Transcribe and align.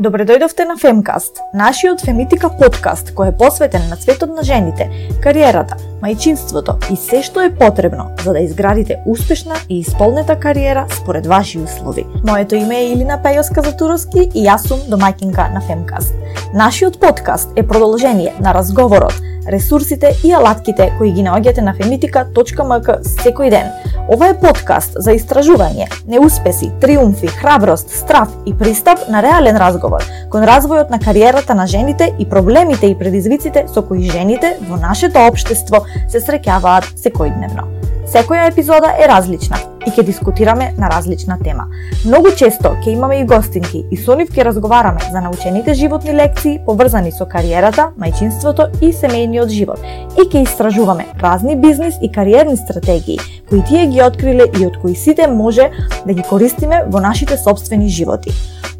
Добре 0.00 0.24
дојдовте 0.24 0.64
на 0.64 0.78
Femcast, 0.80 1.42
нашиот 1.52 2.00
фемитика 2.00 2.48
подкаст 2.56 3.10
кој 3.12 3.34
е 3.34 3.36
посветен 3.36 3.82
на 3.90 3.98
светот 4.00 4.32
на 4.32 4.40
жените, 4.48 4.86
кариерата, 5.20 5.76
мајчинството 6.00 6.78
и 6.88 6.96
се 6.96 7.20
што 7.26 7.44
е 7.44 7.52
потребно 7.52 8.08
за 8.24 8.32
да 8.32 8.40
изградите 8.40 8.96
успешна 9.04 9.60
и 9.68 9.82
исполнета 9.84 10.38
кариера 10.40 10.86
според 11.02 11.26
ваши 11.26 11.58
услови. 11.58 12.06
Моето 12.24 12.56
име 12.56 12.80
е 12.80 12.92
Илина 12.94 13.20
Пејоска 13.20 13.60
Затуровски 13.60 14.30
и 14.32 14.48
јас 14.48 14.64
сум 14.72 14.80
домаќинка 14.88 15.52
на 15.52 15.60
Femcast. 15.68 16.16
Нашиот 16.54 16.96
подкаст 17.00 17.52
е 17.56 17.66
продолжение 17.66 18.32
на 18.40 18.54
разговорот 18.54 19.20
ресурсите 19.48 20.12
и 20.24 20.32
алатките 20.32 20.92
кои 20.98 21.12
ги 21.12 21.24
наоѓате 21.24 21.64
на 21.64 21.74
femitika.mk 21.74 23.00
секој 23.04 23.50
ден. 23.50 23.70
Ова 24.10 24.26
е 24.26 24.34
подкаст 24.34 24.96
за 24.98 25.12
истражување, 25.14 25.84
неуспеси, 26.10 26.72
триумфи, 26.82 27.28
храброст, 27.30 27.92
страв 27.94 28.32
и 28.42 28.50
пристап 28.58 29.04
на 29.06 29.22
реален 29.22 29.54
разговор 29.62 30.02
кон 30.32 30.42
развојот 30.50 30.90
на 30.90 30.98
кариерата 30.98 31.54
на 31.54 31.68
жените 31.70 32.10
и 32.18 32.26
проблемите 32.26 32.90
и 32.90 32.98
предизвиците 32.98 33.68
со 33.70 33.86
кои 33.86 34.10
жените 34.10 34.56
во 34.66 34.82
нашето 34.82 35.22
општество 35.30 35.84
се 36.08 36.18
среќаваат 36.18 36.90
секојдневно. 36.98 37.70
Секоја 38.10 38.48
епизода 38.50 38.96
е 38.98 39.06
различна 39.06 39.60
и 39.86 39.90
ќе 39.94 40.02
дискутираме 40.02 40.72
на 40.78 40.88
различна 40.90 41.38
тема. 41.38 41.68
Многу 42.04 42.32
често 42.34 42.74
ќе 42.82 42.96
имаме 42.96 43.20
и 43.20 43.26
гостинки 43.26 43.84
и 43.90 43.96
со 43.96 44.16
нив 44.18 44.32
ќе 44.34 44.48
разговараме 44.50 45.06
за 45.12 45.22
научените 45.22 45.74
животни 45.74 46.16
лекции 46.18 46.58
поврзани 46.66 47.12
со 47.12 47.28
кариерата, 47.30 47.92
мајчинството 47.94 48.72
и 48.82 48.90
семејниот 48.90 49.54
живот. 49.54 49.78
И 50.18 50.26
ќе 50.26 50.42
истражуваме 50.42 51.06
разни 51.22 51.54
бизнис 51.56 52.02
и 52.02 52.10
кариерни 52.10 52.56
стратегии 52.56 53.20
кои 53.50 53.64
тие 53.64 53.86
ги 53.86 54.02
откриле 54.02 54.44
и 54.60 54.66
од 54.66 54.76
кои 54.78 54.94
сите 54.94 55.26
може 55.26 55.70
да 56.06 56.14
ги 56.14 56.22
користиме 56.22 56.84
во 56.86 57.00
нашите 57.02 57.34
собствени 57.36 57.88
животи. 57.90 58.30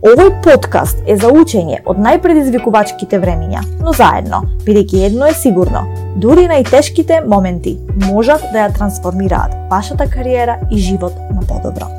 Овој 0.01 0.30
подкаст 0.45 1.01
е 1.10 1.16
за 1.19 1.29
учење 1.34 1.80
од 1.91 1.98
најпредизвикувачките 1.98 3.19
времиња, 3.19 3.65
но 3.83 3.91
заедно, 3.93 4.45
бидејќи 4.62 5.01
едно 5.09 5.27
е 5.27 5.35
сигурно, 5.35 5.82
дури 6.23 6.46
најтешките 6.46 7.18
моменти 7.27 7.74
можат 8.07 8.46
да 8.54 8.62
ја 8.62 8.74
трансформираат 8.77 9.57
вашата 9.73 10.07
кариера 10.07 10.60
и 10.71 10.79
живот 10.79 11.18
на 11.34 11.43
подобро. 11.43 11.90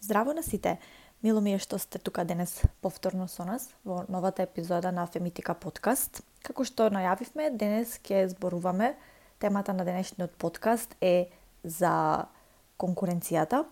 Здраво 0.00 0.32
на 0.32 0.42
сите! 0.42 0.78
Мило 1.22 1.40
ми 1.40 1.56
е 1.56 1.58
што 1.58 1.80
сте 1.82 1.98
тука 1.98 2.24
денес 2.24 2.62
повторно 2.80 3.26
со 3.26 3.42
нас 3.44 3.66
во 3.84 4.04
новата 4.08 4.46
епизода 4.46 4.92
на 4.92 5.06
Фемитика 5.06 5.54
подкаст. 5.58 6.22
Како 6.46 6.62
што 6.62 6.86
најавивме, 6.94 7.50
денес 7.50 7.98
ќе 8.06 8.28
зборуваме, 8.30 8.94
темата 9.38 9.74
на 9.74 9.84
денешниот 9.84 10.30
подкаст 10.38 10.94
е 11.00 11.26
за 11.66 12.26
конкуренцијата, 12.78 13.64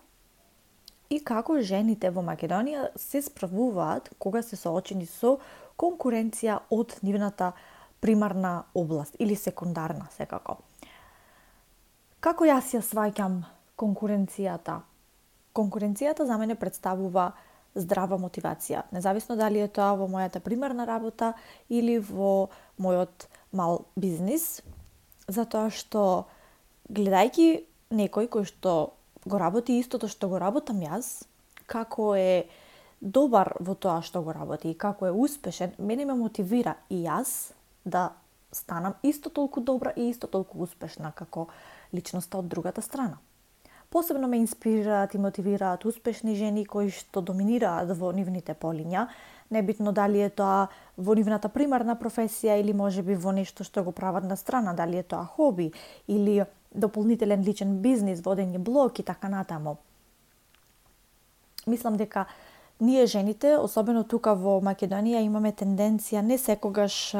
и 1.11 1.21
како 1.23 1.61
жените 1.63 2.11
во 2.11 2.25
Македонија 2.27 2.89
се 2.99 3.23
справуваат 3.23 4.11
кога 4.19 4.43
се 4.43 4.57
соочени 4.57 5.07
со 5.07 5.37
конкуренција 5.81 6.59
од 6.75 6.97
нивната 7.03 7.53
примарна 8.01 8.65
област 8.75 9.17
или 9.19 9.37
секундарна 9.37 10.09
секако. 10.17 10.59
Како 12.21 12.47
јас 12.49 12.73
ја 12.75 12.83
сваќам 12.85 13.43
конкуренцијата? 13.77 14.81
Конкуренцијата 15.55 16.27
за 16.27 16.39
мене 16.41 16.57
представува 16.59 17.33
здрава 17.75 18.17
мотивација, 18.19 18.85
независно 18.95 19.37
дали 19.37 19.61
е 19.61 19.69
тоа 19.69 19.95
во 19.99 20.07
мојата 20.09 20.41
примарна 20.41 20.87
работа 20.87 21.33
или 21.69 21.99
во 21.99 22.49
мојот 22.79 23.27
мал 23.53 23.85
бизнис, 23.97 24.63
затоа 25.29 25.71
што 25.71 26.27
гледајќи 26.91 27.49
некој 27.95 28.29
кој 28.29 28.45
што 28.51 28.95
го 29.25 29.39
работи 29.39 29.79
истото 29.79 30.09
што 30.09 30.29
го 30.29 30.39
работам 30.39 30.83
јас, 30.85 31.25
како 31.67 32.15
е 32.15 32.47
добар 33.01 33.55
во 33.61 33.75
тоа 33.75 34.01
што 34.03 34.23
го 34.23 34.33
работи 34.33 34.71
и 34.71 34.79
како 34.79 35.07
е 35.07 35.13
успешен, 35.13 35.73
мене 35.79 36.05
ме 36.05 36.15
мотивира 36.15 36.77
и 36.91 37.05
јас 37.05 37.53
да 37.85 38.13
станам 38.53 38.95
исто 39.03 39.31
толку 39.31 39.61
добра 39.61 39.93
и 39.97 40.09
исто 40.11 40.27
толку 40.27 40.63
успешна 40.63 41.13
како 41.13 41.49
личноста 41.93 42.39
од 42.39 42.49
другата 42.49 42.83
страна. 42.83 43.19
Посебно 43.91 44.29
ме 44.29 44.39
инспирираат 44.43 45.15
и 45.15 45.19
мотивираат 45.19 45.85
успешни 45.85 46.35
жени 46.35 46.65
кои 46.67 46.91
што 46.91 47.21
доминираат 47.21 47.93
во 47.99 48.11
нивните 48.13 48.55
полиња, 48.55 49.07
небитно 49.51 49.93
дали 49.93 50.25
е 50.25 50.31
тоа 50.31 50.69
во 50.97 51.15
нивната 51.15 51.49
примарна 51.49 51.95
професија 51.95 52.57
или 52.61 52.73
можеби 52.73 53.15
во 53.15 53.33
нешто 53.33 53.65
што 53.65 53.85
го 53.85 53.93
прават 53.93 54.25
на 54.25 54.37
страна, 54.37 54.75
дали 54.75 54.99
е 54.99 55.03
тоа 55.03 55.25
хоби 55.25 55.73
или 56.09 56.41
дополнителен 56.75 57.45
личен 57.45 57.79
бизнис, 57.83 58.23
водење 58.23 58.59
блог 58.59 58.99
и 58.99 59.03
така 59.03 59.29
натаму. 59.29 59.77
Мислам 61.67 61.97
дека 61.97 62.27
ние 62.81 63.07
жените, 63.07 63.57
особено 63.57 64.03
тука 64.05 64.35
во 64.35 64.59
Македонија, 64.61 65.23
имаме 65.23 65.53
тенденција 65.53 66.21
не 66.23 66.39
секогаш 66.39 67.15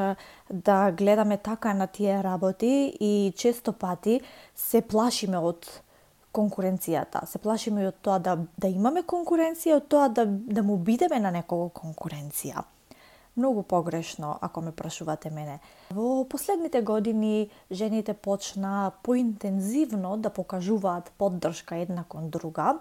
да 0.51 0.91
гледаме 0.91 1.37
така 1.37 1.73
на 1.73 1.87
тие 1.87 2.21
работи 2.23 2.93
и 2.99 3.33
често 3.35 3.73
пати 3.73 4.19
се 4.55 4.81
плашиме 4.81 5.37
од 5.37 5.65
конкуренцијата. 6.35 7.25
Се 7.25 7.39
плашиме 7.39 7.87
од 7.87 7.95
тоа 8.01 8.19
да, 8.19 8.37
да 8.57 8.67
имаме 8.67 9.01
конкуренција, 9.07 9.79
од 9.79 9.87
тоа 9.87 10.09
да, 10.09 10.25
да 10.27 10.63
му 10.63 10.77
бидеме 10.77 11.19
на 11.19 11.31
некого 11.31 11.69
конкуренција 11.69 12.65
многу 13.37 13.63
погрешно, 13.63 14.37
ако 14.41 14.61
ме 14.61 14.71
прашувате 14.71 15.29
мене. 15.29 15.59
Во 15.91 16.25
последните 16.29 16.81
години 16.81 17.49
жените 17.71 18.13
почна 18.13 18.91
поинтензивно 19.03 20.17
да 20.17 20.29
покажуваат 20.29 21.11
поддршка 21.17 21.75
една 21.75 22.03
кон 22.03 22.29
друга, 22.29 22.79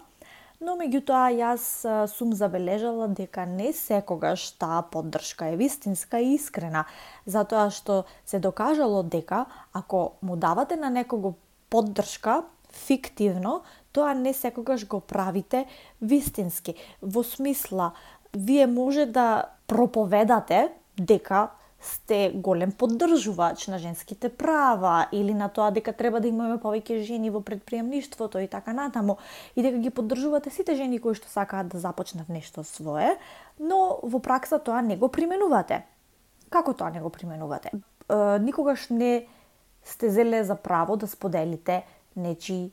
но 0.61 0.77
меѓутоа 0.79 1.29
јас 1.35 1.65
сум 2.09 2.33
забележала 2.33 3.09
дека 3.09 3.45
не 3.47 3.73
секогаш 3.73 4.51
таа 4.57 4.83
поддршка 4.83 5.51
е 5.53 5.57
вистинска 5.61 6.21
и 6.21 6.35
искрена, 6.39 6.85
затоа 7.27 7.69
што 7.71 8.05
се 8.25 8.39
докажало 8.39 9.03
дека 9.03 9.45
ако 9.73 10.13
му 10.23 10.37
давате 10.37 10.77
на 10.77 10.91
некого 10.91 11.35
поддршка 11.71 12.45
фиктивно, 12.75 13.63
тоа 13.93 14.15
не 14.15 14.33
секогаш 14.35 14.87
го 14.87 15.01
правите 15.01 15.67
вистински. 16.03 16.75
Во 17.03 17.23
смисла, 17.23 17.93
вие 18.37 18.67
може 18.67 19.07
да 19.07 19.45
проповедате 19.67 20.69
дека 21.01 21.49
сте 21.81 22.33
голем 22.35 22.73
поддржувач 22.73 23.67
на 23.67 23.79
женските 23.79 24.29
права 24.29 25.07
или 25.13 25.35
на 25.35 25.49
тоа 25.49 25.71
дека 25.71 25.93
треба 25.93 26.21
да 26.21 26.29
имаме 26.29 26.57
повеќе 26.57 27.03
жени 27.05 27.29
во 27.31 27.43
предприемништвото 27.45 28.41
и 28.41 28.49
така 28.49 28.73
натаму 28.73 29.19
и 29.57 29.63
дека 29.63 29.79
ги 29.79 29.91
поддржувате 29.91 30.51
сите 30.51 30.75
жени 30.81 30.99
кои 30.99 31.15
што 31.15 31.29
сакаат 31.29 31.69
да 31.69 31.79
започнат 31.79 32.29
нешто 32.29 32.65
свое, 32.65 33.19
но 33.61 34.01
во 34.03 34.19
пракса 34.19 34.59
тоа 34.59 34.81
не 34.81 34.97
го 34.97 35.13
применувате. 35.13 35.85
Како 36.49 36.73
тоа 36.73 36.91
не 36.91 37.05
го 37.05 37.11
применувате? 37.11 37.71
Е, 37.71 38.39
никогаш 38.41 38.89
не 38.89 39.27
сте 39.85 40.11
зеле 40.11 40.45
за 40.45 40.57
право 40.57 40.97
да 40.97 41.07
споделите 41.07 41.85
нечи 42.17 42.73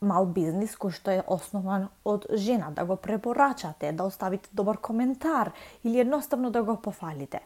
мал 0.00 0.26
бизнис 0.26 0.76
кој 0.76 0.92
што 0.92 1.12
е 1.14 1.24
основан 1.26 1.88
од 2.04 2.26
жена, 2.32 2.70
да 2.70 2.84
го 2.84 2.96
препорачате, 2.96 3.92
да 3.92 4.04
оставите 4.04 4.48
добар 4.52 4.78
коментар 4.78 5.52
или 5.84 6.00
едноставно 6.00 6.50
да 6.50 6.62
го 6.62 6.76
пофалите. 6.76 7.40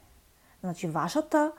Значи, 0.60 0.86
вашата 0.86 1.52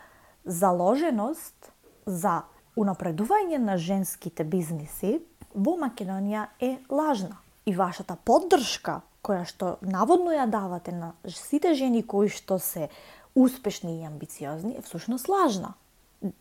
заложеност 0.45 1.71
за 2.05 2.41
унапредување 2.77 3.57
на 3.57 3.77
женските 3.77 4.43
бизниси 4.43 5.19
во 5.53 5.77
Македонија 5.79 6.47
е 6.59 6.77
лажна. 6.89 7.37
И 7.65 7.75
вашата 7.75 8.15
поддршка, 8.15 9.01
која 9.23 9.45
што 9.45 9.77
наводно 9.81 10.33
ја 10.33 10.47
давате 10.49 10.91
на 10.91 11.13
сите 11.27 11.73
жени 11.73 12.03
кои 12.03 12.29
што 12.29 12.59
се 12.59 12.89
успешни 13.35 14.01
и 14.01 14.05
амбициозни, 14.05 14.75
е 14.77 14.81
всушност 14.81 15.29
лажна 15.29 15.75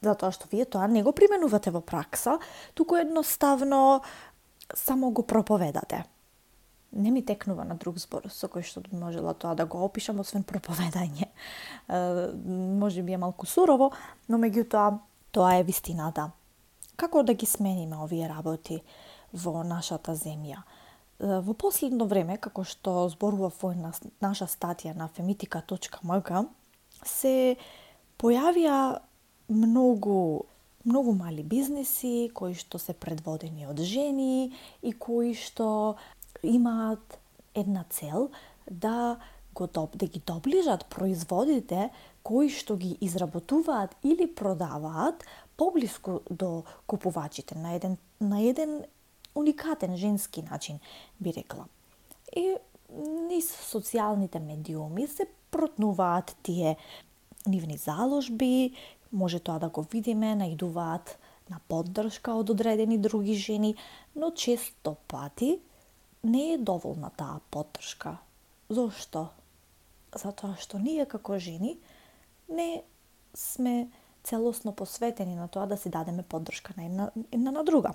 затоа 0.05 0.33
што 0.35 0.49
вие 0.53 0.67
тоа 0.69 0.89
не 0.89 1.03
го 1.03 1.13
применувате 1.17 1.73
во 1.73 1.81
пракса, 1.81 2.39
туку 2.75 2.99
едноставно 3.01 4.03
само 4.75 5.11
го 5.11 5.23
проповедате. 5.27 6.05
Не 6.93 7.11
ми 7.11 7.25
текнува 7.25 7.65
на 7.65 7.75
друг 7.75 7.99
збор 8.03 8.27
со 8.35 8.49
кој 8.51 8.67
што 8.67 8.83
би 8.83 8.97
можела 8.99 9.35
тоа 9.35 9.55
да 9.55 9.67
го 9.67 9.85
опишам, 9.87 10.21
освен 10.21 10.43
проповедање. 10.43 11.31
Е, 11.89 11.99
може 12.81 13.03
би 13.03 13.13
е 13.13 13.19
малку 13.19 13.47
сурово, 13.47 13.93
но 14.29 14.39
меѓутоа 14.39 14.99
тоа 15.31 15.55
е 15.59 15.63
вистината. 15.63 16.31
Како 16.97 17.23
да 17.23 17.35
ги 17.35 17.47
смениме 17.47 17.97
овие 17.97 18.29
работи 18.29 18.83
во 19.33 19.63
нашата 19.65 20.13
земја? 20.19 20.63
Во 21.21 21.53
последно 21.55 22.07
време, 22.09 22.39
како 22.41 22.65
што 22.65 23.05
зборува 23.13 23.51
во 23.61 23.71
наша 24.21 24.47
статија 24.49 24.95
на 24.97 25.09
femitika.mg, 25.09 26.45
се 27.05 27.57
појавија 28.19 29.01
многу 29.49 30.47
многу 30.85 31.13
мали 31.13 31.43
бизнеси 31.43 32.31
кои 32.35 32.55
што 32.55 32.79
се 32.79 32.95
предводени 32.95 33.67
од 33.69 33.81
жени 33.81 34.53
и 34.83 34.93
кои 34.93 35.35
што 35.35 35.97
имаат 36.43 37.19
една 37.55 37.85
цел 37.91 38.31
да 38.71 39.19
го 39.55 39.67
доб, 39.67 39.97
да 39.97 40.07
ги 40.07 40.23
доближат 40.27 40.87
производите 40.87 41.91
кои 42.23 42.49
што 42.49 42.77
ги 42.77 42.97
изработуваат 43.01 43.97
или 44.05 44.27
продаваат 44.27 45.25
поблиску 45.57 46.21
до 46.31 46.65
купувачите 46.87 47.59
на 47.59 47.75
еден 47.75 47.99
на 48.21 48.41
еден 48.41 48.85
уникатен 49.35 49.97
женски 49.97 50.43
начин 50.43 50.79
би 51.21 51.33
рекла. 51.33 51.67
И 52.37 52.57
низ 53.29 53.51
социјалните 53.71 54.39
медиуми 54.39 55.07
се 55.07 55.27
протнуваат 55.51 56.37
тие 56.43 56.77
нивни 57.47 57.77
заложби, 57.77 58.75
може 59.13 59.41
тоа 59.41 59.59
да 59.59 59.69
го 59.69 59.83
видиме, 59.83 60.35
најдуваат 60.39 61.17
на 61.51 61.61
поддршка 61.69 62.35
од 62.39 62.51
одредени 62.51 62.99
други 62.99 63.35
жени, 63.35 63.75
но 64.15 64.31
често 64.31 64.97
пати 65.09 65.59
не 66.23 66.53
е 66.55 66.59
доволна 66.59 67.11
таа 67.11 67.41
поддршка. 67.51 68.19
Зошто? 68.69 69.31
Затоа 70.15 70.55
што 70.59 70.79
ние 70.79 71.07
како 71.07 71.39
жени 71.39 71.79
не 72.49 72.83
сме 73.35 73.91
целосно 74.23 74.73
посветени 74.73 75.35
на 75.35 75.49
тоа 75.49 75.67
да 75.67 75.77
си 75.77 75.91
дадеме 75.91 76.23
поддршка 76.23 76.75
на 76.77 76.85
една, 76.85 77.11
една 77.33 77.51
на 77.51 77.65
друга. 77.65 77.95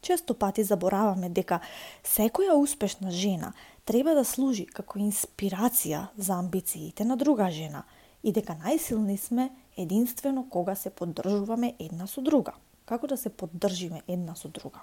Често 0.00 0.34
пати 0.34 0.64
забораваме 0.64 1.28
дека 1.28 1.60
секоја 2.04 2.54
успешна 2.54 3.10
жена 3.10 3.52
треба 3.84 4.14
да 4.14 4.24
служи 4.24 4.66
како 4.66 4.98
инспирација 4.98 6.06
за 6.16 6.38
амбициите 6.38 7.04
на 7.04 7.16
друга 7.16 7.50
жена 7.50 7.84
и 8.22 8.32
дека 8.32 8.56
најсилни 8.58 9.16
сме 9.16 9.50
единствено 9.78 10.48
кога 10.50 10.74
се 10.74 10.90
поддржуваме 10.90 11.74
една 11.78 12.06
со 12.06 12.20
друга. 12.20 12.52
Како 12.84 13.06
да 13.06 13.16
се 13.16 13.30
поддржиме 13.30 14.02
една 14.08 14.34
со 14.36 14.48
друга? 14.48 14.80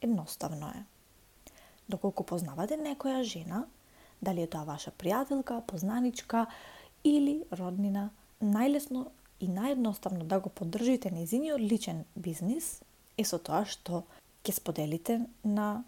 Едноставно 0.00 0.68
е. 0.68 0.84
Доколку 1.88 2.24
познавате 2.24 2.78
некоја 2.80 3.22
жена, 3.22 3.66
дали 4.22 4.42
е 4.42 4.50
тоа 4.50 4.64
ваша 4.64 4.90
пријателка, 4.90 5.60
познаничка 5.66 6.46
или 7.04 7.42
роднина, 7.52 8.10
најлесно 8.40 9.10
и 9.40 9.48
наједноставно 9.50 10.24
да 10.24 10.40
го 10.40 10.48
поддржите 10.48 11.10
незиниот 11.10 11.60
личен 11.60 12.04
бизнис 12.16 12.80
е 13.18 13.24
со 13.24 13.38
тоа 13.38 13.64
што 13.68 14.04
ќе 14.46 14.54
споделите 14.56 15.18
на 15.44 15.84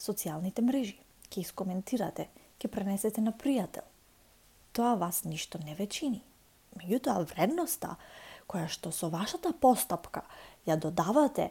социјалните 0.00 0.62
мрежи, 0.62 0.96
ќе 1.30 1.42
искоментирате, 1.42 2.28
ќе 2.58 2.70
пренесете 2.72 3.20
на 3.20 3.34
пријател. 3.36 3.84
Тоа 4.72 4.94
вас 4.94 5.24
ништо 5.24 5.58
не 5.64 5.74
ве 5.74 5.86
чини. 5.86 6.22
Меѓутоа, 6.76 7.24
вредноста 7.32 7.96
која 8.46 8.68
што 8.70 8.92
со 8.92 9.10
вашата 9.10 9.52
постапка 9.52 10.22
ја 10.66 10.76
додавате 10.76 11.50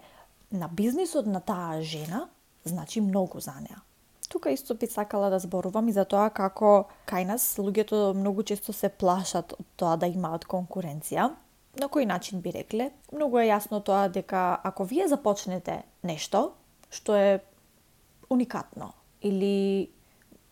на 0.51 0.67
бизнисот 0.67 1.27
на 1.27 1.41
таа 1.41 1.81
жена, 1.81 2.27
значи 2.63 3.01
многу 3.01 3.39
за 3.39 3.55
неа. 3.59 3.81
Тука 4.29 4.51
исто 4.51 4.75
би 4.75 4.87
сакала 4.87 5.29
да 5.29 5.39
зборувам 5.39 5.87
и 5.87 5.93
за 5.93 6.05
тоа 6.05 6.29
како 6.29 6.87
кај 7.07 7.25
нас 7.25 7.55
луѓето 7.57 8.13
многу 8.13 8.43
често 8.43 8.73
се 8.73 8.89
плашат 8.89 9.53
од 9.53 9.65
тоа 9.77 9.95
да 9.97 10.07
имаат 10.07 10.47
конкуренција, 10.49 11.29
на 11.79 11.87
кој 11.91 12.05
начин 12.07 12.41
би 12.41 12.51
рекле? 12.55 12.91
Многу 13.11 13.39
е 13.39 13.49
јасно 13.49 13.81
тоа 13.83 14.07
дека 14.09 14.59
ако 14.63 14.83
вие 14.83 15.07
започнете 15.07 15.83
нешто 16.03 16.53
што 16.89 17.15
е 17.15 17.39
уникатно 18.29 18.93
или 19.21 19.89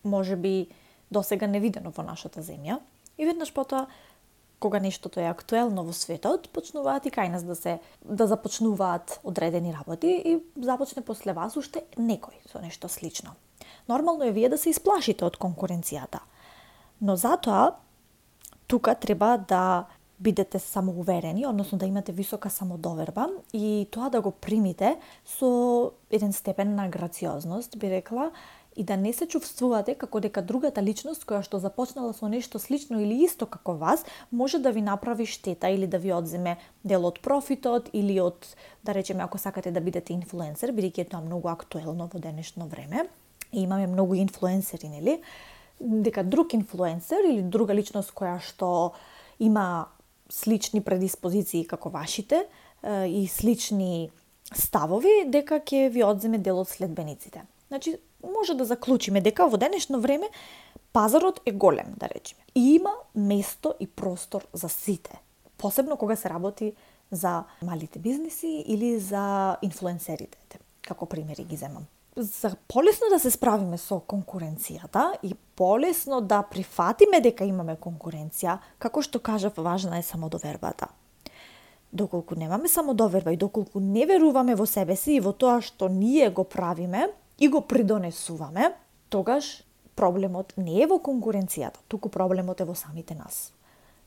може 0.03 0.35
би 0.35 0.67
досега 1.11 1.47
невидено 1.47 1.93
во 1.95 2.03
нашата 2.03 2.41
земја 2.41 2.79
и 3.17 3.25
веднаш 3.25 3.53
потоа 3.53 3.87
кога 4.63 4.79
нештото 4.79 5.19
е 5.19 5.27
актуелно 5.27 5.83
во 5.83 5.91
светот, 5.91 6.47
почнуваат 6.55 7.03
и 7.05 7.11
кај 7.11 7.35
нас 7.35 7.43
да 7.43 7.55
се 7.59 7.79
да 7.99 8.27
започнуваат 8.31 9.19
одредени 9.27 9.75
работи 9.75 10.07
и 10.07 10.39
започне 10.55 11.03
после 11.03 11.35
вас 11.35 11.57
уште 11.59 11.83
некој 11.99 12.39
со 12.47 12.63
нешто 12.63 12.87
слично. 12.87 13.35
Нормално 13.91 14.23
е 14.23 14.31
вие 14.31 14.47
да 14.49 14.57
се 14.57 14.71
исплашите 14.71 15.27
од 15.27 15.35
конкуренцијата. 15.35 16.23
Но 17.01 17.19
затоа 17.19 17.75
тука 18.67 18.95
треба 18.95 19.35
да 19.37 19.85
бидете 20.23 20.59
самоуверени, 20.59 21.45
односно 21.45 21.77
да 21.77 21.85
имате 21.85 22.11
висока 22.11 22.49
самодоверба 22.49 23.27
и 23.53 23.87
тоа 23.91 24.09
да 24.09 24.21
го 24.21 24.31
примите 24.31 24.95
со 25.27 25.91
еден 26.11 26.33
степен 26.33 26.75
на 26.75 26.87
грациозност, 26.87 27.75
би 27.77 27.89
рекла, 27.91 28.31
и 28.75 28.83
да 28.83 28.97
не 28.97 29.13
се 29.13 29.27
чувствувате 29.27 29.95
како 29.95 30.19
дека 30.19 30.41
другата 30.41 30.81
личност 30.81 31.25
која 31.25 31.43
што 31.45 31.59
започнала 31.59 32.13
со 32.13 32.27
нешто 32.27 32.59
слично 32.59 33.01
или 33.01 33.23
исто 33.23 33.45
како 33.45 33.75
вас, 33.77 34.05
може 34.31 34.59
да 34.59 34.71
ви 34.71 34.81
направи 34.81 35.25
штета 35.25 35.69
или 35.69 35.87
да 35.87 35.97
ви 35.97 36.13
одземе 36.13 36.57
дел 36.83 37.05
од 37.05 37.19
профитот 37.21 37.89
или 37.93 38.19
од, 38.21 38.47
да 38.83 38.93
речеме, 38.93 39.23
ако 39.23 39.37
сакате 39.37 39.71
да 39.71 39.81
бидете 39.81 40.13
инфлуенсер, 40.13 40.73
бидејќи 40.73 41.05
е 41.05 41.09
тоа 41.09 41.21
многу 41.21 41.49
актуелно 41.49 42.09
во 42.13 42.19
денешно 42.19 42.67
време, 42.67 43.07
и 43.53 43.61
имаме 43.61 43.87
многу 43.87 44.15
инфлуенсери, 44.15 44.89
нели? 44.89 45.21
Дека 45.79 46.23
друг 46.23 46.53
инфлуенсер 46.53 47.25
или 47.29 47.41
друга 47.41 47.73
личност 47.73 48.13
која 48.13 48.39
што 48.41 48.93
има 49.39 49.87
слични 50.29 50.81
предиспозиции 50.81 51.65
како 51.65 51.89
вашите 51.89 52.45
и 52.83 53.27
слични 53.29 54.09
ставови, 54.53 55.25
дека 55.27 55.59
ќе 55.61 55.89
ви 55.93 56.03
одземе 56.03 56.37
дел 56.37 56.59
од 56.59 56.69
следбениците. 56.69 57.45
Значи, 57.73 57.97
може 58.37 58.53
да 58.53 58.65
заклучиме 58.65 59.17
дека 59.21 59.47
во 59.49 59.57
денешно 59.57 59.97
време 59.97 60.27
пазарот 60.93 61.39
е 61.45 61.51
голем, 61.51 61.95
да 61.97 62.05
речеме. 62.05 62.43
И 62.55 62.75
има 62.75 62.91
место 63.15 63.73
и 63.79 63.87
простор 63.87 64.45
за 64.53 64.69
сите. 64.69 65.21
Посебно 65.57 65.97
кога 65.97 66.15
се 66.15 66.29
работи 66.29 66.73
за 67.11 67.43
малите 67.65 67.99
бизниси 67.99 68.63
или 68.67 68.99
за 68.99 69.57
инфлуенсерите, 69.61 70.37
како 70.81 71.05
примери 71.05 71.43
ги 71.43 71.55
земам 71.55 71.85
за 72.15 72.55
полесно 72.67 73.09
да 73.09 73.19
се 73.19 73.31
справиме 73.31 73.77
со 73.77 73.97
конкуренцијата 73.97 75.15
и 75.23 75.33
полесно 75.55 76.21
да 76.21 76.43
прифатиме 76.45 77.21
дека 77.25 77.41
имаме 77.41 77.73
конкуренција, 77.73 78.59
како 78.77 79.01
што 79.01 79.17
кажав, 79.17 79.57
важна 79.57 79.97
е 79.97 80.05
самодовербата. 80.05 80.87
Доколку 81.93 82.35
немаме 82.37 82.69
самодоверба 82.69 83.33
и 83.33 83.37
доколку 83.37 83.79
не 83.79 84.05
веруваме 84.05 84.53
во 84.55 84.69
себе 84.69 84.95
си 84.95 85.17
и 85.17 85.19
во 85.19 85.33
тоа 85.33 85.57
што 85.61 85.89
ние 85.89 86.29
го 86.29 86.43
правиме 86.43 87.09
и 87.39 87.49
го 87.49 87.61
придонесуваме, 87.61 88.73
тогаш 89.09 89.63
проблемот 89.95 90.53
не 90.57 90.81
е 90.81 90.87
во 90.87 90.99
конкуренцијата, 90.99 91.81
туку 91.87 92.09
проблемот 92.09 92.61
е 92.61 92.65
во 92.65 92.75
самите 92.75 93.15
нас. 93.15 93.53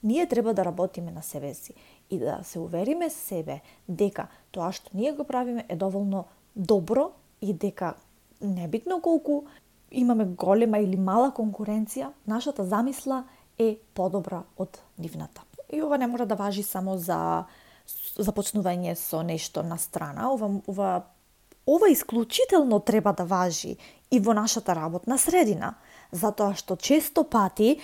Ние 0.02 0.26
треба 0.26 0.54
да 0.54 0.64
работиме 0.64 1.10
на 1.10 1.22
себе 1.22 1.54
си 1.54 1.74
и 2.10 2.18
да 2.18 2.40
се 2.44 2.58
увериме 2.58 3.10
себе 3.10 3.60
дека 3.88 4.28
тоа 4.50 4.72
што 4.72 4.90
ние 4.94 5.12
го 5.12 5.24
правиме 5.24 5.66
е 5.68 5.76
доволно 5.76 6.26
добро 6.56 7.10
и 7.40 7.52
дека 7.52 7.94
небитно 8.40 9.00
колку 9.00 9.44
имаме 9.90 10.24
голема 10.24 10.78
или 10.78 10.96
мала 10.96 11.30
конкуренција, 11.30 12.12
нашата 12.26 12.64
замисла 12.64 13.24
е 13.58 13.76
подобра 13.94 14.42
од 14.58 14.78
нивната. 14.98 15.42
И 15.72 15.82
ова 15.82 15.98
не 15.98 16.06
мора 16.06 16.26
да 16.26 16.34
важи 16.34 16.62
само 16.62 16.98
за 16.98 17.46
започнување 18.18 18.94
со 18.94 19.22
нешто 19.22 19.62
на 19.62 19.78
страна, 19.78 20.30
ова, 20.32 20.50
ова, 20.66 21.02
ова 21.66 21.88
исклучително 21.90 22.80
треба 22.80 23.12
да 23.12 23.24
важи 23.24 23.76
и 24.10 24.20
во 24.20 24.34
нашата 24.34 24.74
работна 24.74 25.18
средина, 25.18 25.74
затоа 26.12 26.54
што 26.54 26.76
често 26.76 27.24
пати 27.24 27.80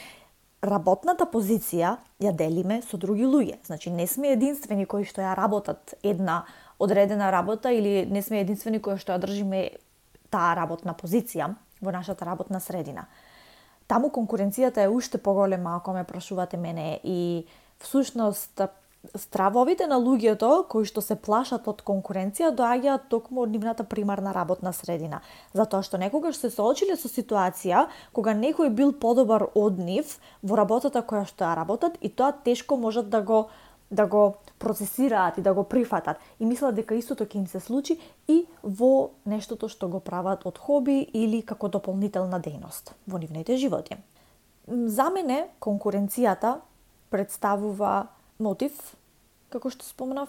работната 0.63 1.27
позиција 1.27 1.97
ја 2.23 2.33
делиме 2.33 2.83
со 2.87 2.97
други 2.97 3.27
луѓе. 3.27 3.59
Значи 3.67 3.91
не 3.91 4.07
сме 4.07 4.33
единствени 4.33 4.87
кои 4.87 5.05
што 5.05 5.21
ја 5.21 5.35
работат 5.37 5.95
една 6.03 6.45
одредена 6.79 7.33
работа 7.33 7.73
или 7.73 8.07
не 8.07 8.23
сме 8.23 8.41
единствени 8.41 8.79
кои 8.79 8.99
што 8.99 9.13
ја 9.13 9.19
држиме 9.19 9.71
таа 10.31 10.55
работна 10.55 10.95
позиција 10.95 11.55
во 11.83 11.91
нашата 11.91 12.25
работна 12.25 12.61
средина. 12.61 13.09
Таму 13.91 14.09
конкуренцијата 14.15 14.87
е 14.87 14.89
уште 14.89 15.19
поголема 15.19 15.77
ако 15.77 15.93
ме 15.93 16.05
прашувате 16.05 16.57
мене 16.57 17.01
и 17.05 17.47
всушност 17.79 18.61
стравовите 19.15 19.87
на 19.91 19.99
луѓето 19.99 20.69
кои 20.71 20.87
што 20.87 21.03
се 21.03 21.17
плашат 21.19 21.67
од 21.69 21.83
конкуренција 21.87 22.53
доаѓаат 22.55 23.09
токму 23.11 23.43
од 23.43 23.51
нивната 23.51 23.85
примарна 23.85 24.31
работна 24.35 24.73
средина, 24.73 25.21
затоа 25.55 25.83
што 25.83 25.99
некогаш 25.99 26.39
се 26.39 26.51
соочиле 26.55 26.97
со 26.97 27.11
ситуација 27.11 27.89
кога 28.15 28.35
некој 28.39 28.71
бил 28.71 28.95
подобар 28.95 29.49
од 29.59 29.83
нив 29.83 30.17
во 30.43 30.57
работата 30.61 31.03
која 31.03 31.27
што 31.27 31.49
ја 31.49 31.57
работат 31.59 31.99
и 32.01 32.09
тоа 32.09 32.33
тешко 32.33 32.79
можат 32.79 33.11
да 33.11 33.23
го 33.23 33.49
да 33.93 34.07
го 34.07 34.35
процесираат 34.59 35.39
и 35.39 35.43
да 35.43 35.53
го 35.53 35.65
прифатат 35.65 36.17
и 36.41 36.47
мислат 36.47 36.75
дека 36.75 36.95
истото 36.97 37.27
ќе 37.27 37.43
им 37.43 37.47
се 37.47 37.61
случи 37.61 37.99
и 38.29 38.47
во 38.63 39.11
нештото 39.29 39.69
што 39.69 39.89
го 39.89 40.01
прават 40.01 40.47
од 40.49 40.59
хоби 40.59 41.03
или 41.13 41.43
како 41.43 41.69
дополнителна 41.69 42.41
дејност 42.41 42.95
во 43.07 43.19
нивните 43.19 43.57
животи. 43.57 43.99
За 44.69 45.11
мене 45.11 45.51
конкуренцијата 45.61 46.61
представува 47.11 48.07
мотив, 48.39 48.73
како 49.53 49.71
што 49.71 49.85
спомнав, 49.85 50.29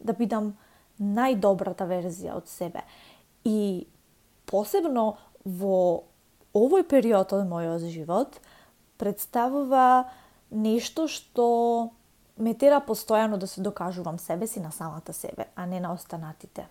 да 0.00 0.14
бидам 0.16 0.54
најдобрата 1.00 1.86
верзија 1.88 2.36
од 2.36 2.48
себе. 2.48 2.84
И 3.44 3.86
посебно 4.46 5.16
во 5.44 6.04
овој 6.56 6.84
период 6.88 7.32
од 7.32 7.46
мојот 7.48 7.86
живот 7.90 8.40
представува 9.00 10.10
нешто 10.50 11.06
што 11.08 11.46
ме 12.36 12.54
тера 12.54 12.80
постојано 12.84 13.38
да 13.38 13.46
се 13.46 13.62
докажувам 13.62 14.18
себе 14.18 14.46
си 14.46 14.60
на 14.60 14.72
самата 14.72 15.12
себе, 15.12 15.48
а 15.54 15.66
не 15.66 15.80
на 15.80 15.92
останатите. 15.92 16.66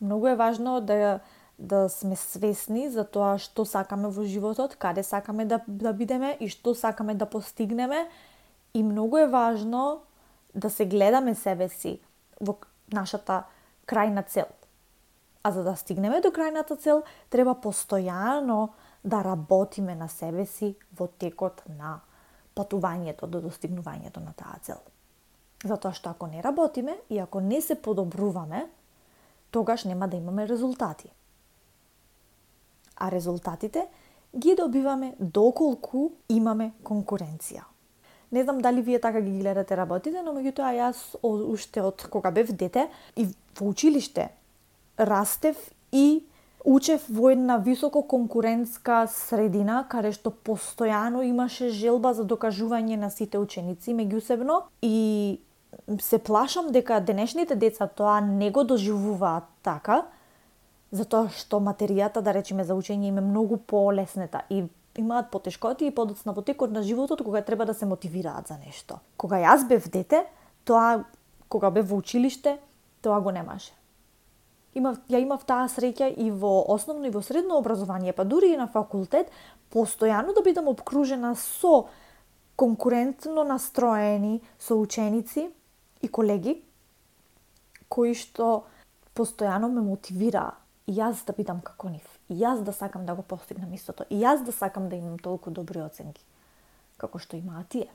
Многу 0.00 0.26
е 0.26 0.36
важно 0.36 0.80
да 0.80 1.20
да 1.60 1.88
сме 1.88 2.16
свесни 2.16 2.88
за 2.88 3.04
тоа 3.04 3.36
што 3.36 3.66
сакаме 3.68 4.08
во 4.08 4.24
животот, 4.24 4.78
каде 4.80 5.02
сакаме 5.04 5.44
да, 5.44 5.60
да 5.68 5.92
бидеме 5.92 6.32
и 6.40 6.48
што 6.48 6.72
сакаме 6.74 7.14
да 7.14 7.28
постигнеме. 7.28 8.08
И 8.74 8.82
многу 8.82 9.16
е 9.18 9.26
важно 9.26 10.02
да 10.54 10.70
се 10.70 10.86
гледаме 10.86 11.34
себе 11.34 11.68
си 11.68 12.00
во 12.40 12.58
нашата 12.92 13.44
крајна 13.86 14.26
цел. 14.26 14.46
А 15.42 15.52
за 15.52 15.64
да 15.64 15.76
стигнеме 15.76 16.20
до 16.20 16.28
крајната 16.28 16.76
цел, 16.78 17.02
треба 17.30 17.54
постојано 17.54 18.68
да 19.04 19.24
работиме 19.24 19.94
на 19.94 20.08
себе 20.08 20.46
си 20.46 20.76
во 20.92 21.06
текот 21.06 21.62
на 21.68 22.00
патувањето 22.54 23.26
до 23.26 23.40
достигнувањето 23.40 24.20
на 24.20 24.32
таа 24.36 24.58
цел. 24.62 24.82
Затоа 25.64 25.92
што 25.92 26.10
ако 26.10 26.26
не 26.26 26.42
работиме 26.42 26.96
и 27.10 27.18
ако 27.18 27.40
не 27.40 27.60
се 27.60 27.74
подобруваме, 27.82 28.68
тогаш 29.50 29.84
нема 29.84 30.08
да 30.08 30.16
имаме 30.16 30.48
резултати. 30.48 31.10
А 32.96 33.10
резултатите 33.10 33.88
ги 34.36 34.54
добиваме 34.54 35.14
доколку 35.20 36.10
имаме 36.28 36.72
конкуренција. 36.84 37.64
Не 38.32 38.42
знам 38.42 38.58
дали 38.58 38.82
вие 38.82 39.00
така 39.00 39.20
ги 39.20 39.38
гледате 39.38 39.76
работите, 39.76 40.22
но 40.22 40.32
меѓутоа 40.32 40.70
јас 40.76 41.18
уште 41.22 41.82
од 41.82 42.06
кога 42.10 42.30
бев 42.30 42.52
дете 42.52 42.86
и 43.16 43.26
во 43.58 43.70
училиште 43.72 44.30
растев 44.98 45.56
и 45.92 46.22
учев 46.64 47.02
во 47.08 47.30
една 47.30 47.56
високо 47.56 48.02
конкурентска 48.02 49.06
средина, 49.10 49.84
каде 49.88 50.12
што 50.12 50.30
постојано 50.30 51.24
имаше 51.26 51.70
желба 51.70 52.14
за 52.14 52.24
докажување 52.24 52.96
на 53.00 53.10
сите 53.10 53.38
ученици 53.38 53.96
меѓусебно 53.96 54.62
и 54.82 55.40
се 56.00 56.18
плашам 56.18 56.72
дека 56.72 57.00
денешните 57.00 57.54
деца 57.54 57.86
тоа 57.86 58.20
не 58.20 58.50
го 58.50 58.64
доживуваат 58.64 59.44
така, 59.62 60.04
затоа 60.92 61.30
што 61.34 61.60
материјата, 61.62 62.20
да 62.20 62.34
речеме, 62.34 62.64
за 62.64 62.74
учење 62.74 63.08
им 63.08 63.18
е 63.18 63.24
многу 63.24 63.56
полеснета 63.56 64.42
и 64.50 64.64
имаат 64.98 65.30
потешкоти 65.30 65.86
и 65.86 65.94
подоцна 65.94 66.32
во 66.32 66.42
текот 66.42 66.70
на 66.70 66.82
животот 66.82 67.22
кога 67.24 67.42
треба 67.42 67.66
да 67.66 67.74
се 67.74 67.86
мотивираат 67.86 68.48
за 68.48 68.58
нешто. 68.58 69.00
Кога 69.16 69.36
јас 69.36 69.66
бев 69.68 69.88
дете, 69.90 70.26
тоа 70.64 71.04
кога 71.48 71.70
бев 71.70 71.90
во 71.90 71.96
училиште, 71.96 72.58
тоа 73.02 73.20
го 73.20 73.30
немаше. 73.30 73.72
Имав, 74.74 75.00
ја 75.10 75.18
имав 75.18 75.44
таа 75.44 75.66
среќа 75.66 76.12
и 76.14 76.30
во 76.30 76.64
основно 76.68 77.06
и 77.06 77.10
во 77.10 77.22
средно 77.22 77.58
образование, 77.58 78.12
па 78.12 78.24
дури 78.24 78.52
и 78.54 78.56
на 78.56 78.68
факултет, 78.68 79.30
постојано 79.72 80.34
да 80.34 80.42
бидам 80.42 80.68
обкружена 80.68 81.34
со 81.34 81.88
конкурентно 82.56 83.44
настроени 83.44 84.42
со 84.58 84.76
ученици 84.76 85.50
и 86.02 86.08
колеги 86.08 86.62
кои 87.88 88.14
што 88.14 88.66
постојано 89.16 89.70
ме 89.72 89.82
мотивираа 89.82 90.54
и 90.86 90.94
јас 91.00 91.24
да 91.26 91.34
бидам 91.36 91.60
како 91.60 91.88
нив. 91.88 92.19
И 92.30 92.38
јас 92.38 92.62
да 92.62 92.72
сакам 92.72 93.06
да 93.06 93.14
го 93.18 93.22
постигнам 93.22 93.72
истото. 93.74 94.06
И 94.10 94.20
јас 94.22 94.44
да 94.46 94.52
сакам 94.52 94.88
да 94.88 94.96
имам 94.96 95.18
толку 95.18 95.50
добри 95.50 95.82
оценки 95.82 96.24
како 96.96 97.18
што 97.18 97.36
имаат 97.36 97.68
тие. 97.68 97.88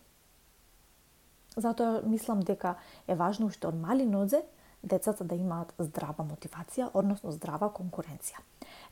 Затоа 1.56 2.02
мислам 2.04 2.42
дека 2.44 2.76
е 3.08 3.16
важно 3.16 3.48
уште 3.48 3.68
од 3.68 3.76
мали 3.80 4.06
нозе 4.06 4.42
децата 4.84 5.24
да 5.24 5.36
имаат 5.36 5.74
здрава 5.80 6.26
мотивација, 6.26 6.90
односно 6.94 7.32
здрава 7.32 7.72
конкуренција. 7.74 8.42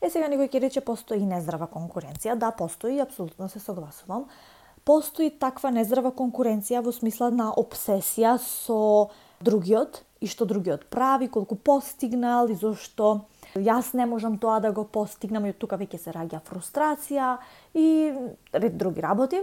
Е 0.00 0.10
сега 0.10 0.30
некој 0.32 0.48
ќе 0.50 0.62
рече 0.64 0.80
постои 0.80 1.20
и 1.22 1.28
нездрава 1.28 1.68
конкуренција. 1.70 2.34
Да, 2.34 2.50
постои, 2.50 3.00
апсолутно 3.02 3.48
се 3.48 3.60
согласувам 3.60 4.26
постои 4.84 5.30
таква 5.40 5.72
нездрава 5.72 6.12
конкуренција 6.12 6.82
во 6.84 6.92
смисла 6.92 7.30
на 7.32 7.50
обсесија 7.56 8.36
со 8.42 9.10
другиот 9.44 10.02
и 10.20 10.28
што 10.28 10.46
другиот 10.48 10.86
прави, 10.92 11.28
колку 11.28 11.56
постигнал 11.56 12.48
и 12.52 12.56
зошто 12.56 13.24
јас 13.54 13.94
не 13.94 14.06
можам 14.06 14.38
тоа 14.38 14.60
да 14.60 14.72
го 14.72 14.84
постигнам 14.84 15.46
и 15.46 15.52
тука 15.52 15.76
веќе 15.78 15.98
се 15.98 16.12
раѓа 16.14 16.40
фрустрација 16.46 17.36
и 17.74 18.12
ред 18.52 18.76
други 18.76 19.02
работи. 19.02 19.42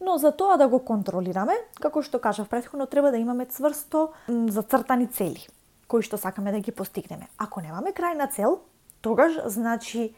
Но 0.00 0.18
за 0.18 0.32
тоа 0.32 0.56
да 0.56 0.68
го 0.68 0.78
контролираме, 0.84 1.56
како 1.80 2.02
што 2.02 2.20
кажав 2.20 2.48
претходно, 2.48 2.86
треба 2.86 3.10
да 3.10 3.16
имаме 3.16 3.46
цврсто 3.46 4.12
зацртани 4.28 5.06
цели, 5.06 5.46
кои 5.88 6.02
што 6.02 6.20
сакаме 6.20 6.52
да 6.52 6.60
ги 6.60 6.72
постигнеме. 6.72 7.28
Ако 7.38 7.60
немаме 7.60 7.96
крајна 7.96 8.28
цел, 8.30 8.60
тогаш 9.00 9.40
значи 9.46 10.14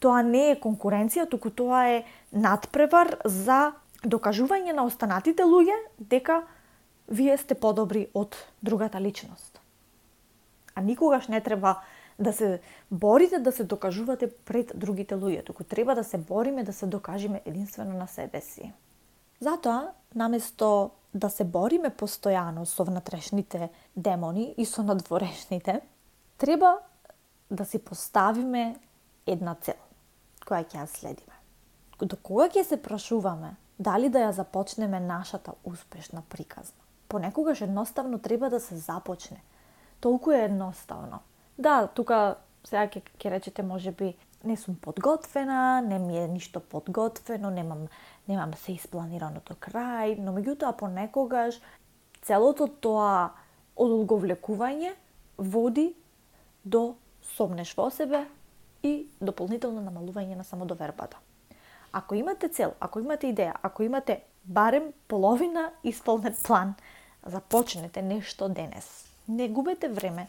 тоа 0.00 0.22
не 0.26 0.50
е 0.50 0.58
конкуренција, 0.60 1.28
туку 1.30 1.50
тоа 1.50 1.86
е 1.94 2.04
надпревар 2.32 3.20
за 3.24 3.72
докажување 4.02 4.74
на 4.74 4.84
останатите 4.88 5.44
луѓе 5.44 5.76
дека 5.98 6.42
вие 7.06 7.36
сте 7.38 7.54
подобри 7.54 8.08
од 8.14 8.36
другата 8.62 9.00
личност. 9.00 9.60
А 10.74 10.82
никогаш 10.82 11.28
не 11.28 11.40
треба 11.40 11.82
да 12.20 12.32
се 12.32 12.60
борите 12.90 13.38
да 13.38 13.52
се 13.52 13.64
докажувате 13.64 14.30
пред 14.30 14.72
другите 14.74 15.14
луѓе, 15.14 15.44
туку 15.44 15.64
треба 15.64 15.94
да 15.94 16.04
се 16.04 16.18
бориме 16.18 16.64
да 16.64 16.72
се 16.72 16.86
докажеме 16.86 17.42
единствено 17.44 17.98
на 17.98 18.06
себе 18.06 18.40
си. 18.40 18.72
Затоа, 19.40 19.92
наместо 20.14 20.90
да 21.14 21.30
се 21.30 21.44
бориме 21.44 21.90
постојано 21.90 22.64
со 22.64 22.84
внатрешните 22.84 23.70
демони 23.96 24.54
и 24.58 24.66
со 24.66 24.82
надворешните, 24.82 25.80
треба 26.38 26.78
да 27.50 27.64
си 27.64 27.78
поставиме 27.78 28.76
една 29.26 29.54
цел 29.54 29.80
која 30.44 30.66
ќе 30.66 30.82
ја 30.82 30.86
следиме. 30.86 31.36
До 32.00 32.16
кога 32.16 32.48
ќе 32.48 32.64
се 32.64 32.76
прашуваме 32.82 33.56
дали 33.78 34.08
да 34.08 34.28
ја 34.28 34.30
започнеме 34.30 35.00
нашата 35.00 35.52
успешна 35.64 36.22
приказна? 36.28 36.80
Понекогаш 37.08 37.60
едноставно 37.60 38.18
треба 38.18 38.50
да 38.50 38.60
се 38.60 38.76
започне. 38.76 39.42
Толку 40.00 40.30
е 40.30 40.44
едноставно. 40.44 41.20
Да, 41.60 41.84
тука 41.92 42.40
сега 42.64 42.86
ќе, 42.88 43.02
ќе 43.20 43.30
речете 43.34 43.62
може 43.62 43.92
би 43.92 44.14
не 44.48 44.56
сум 44.56 44.78
подготвена, 44.80 45.82
не 45.84 45.98
ми 45.98 46.16
е 46.18 46.28
ништо 46.28 46.60
подготвено, 46.60 47.50
немам, 47.50 47.86
немам 48.28 48.54
се 48.56 48.72
испланирано 48.72 49.42
до 49.44 49.54
крај, 49.54 50.16
но 50.18 50.32
меѓутоа 50.32 50.72
понекогаш 50.80 51.60
целото 52.24 52.68
тоа 52.80 53.32
одолговлекување 53.76 54.94
води 55.36 55.90
до 56.64 56.94
сомнеш 57.36 57.74
во 57.76 57.90
себе 57.92 58.24
и 58.82 59.10
дополнително 59.20 59.84
намалување 59.84 60.40
на 60.40 60.44
самодовербата. 60.44 61.20
Ако 61.92 62.14
имате 62.14 62.48
цел, 62.48 62.72
ако 62.80 63.00
имате 63.00 63.34
идеја, 63.34 63.52
ако 63.62 63.82
имате 63.82 64.22
барем 64.44 64.92
половина 65.08 65.70
исполнет 65.84 66.40
план, 66.42 66.74
започнете 67.26 68.02
нешто 68.02 68.48
денес. 68.48 69.04
Не 69.28 69.48
губете 69.48 69.88
време 69.88 70.28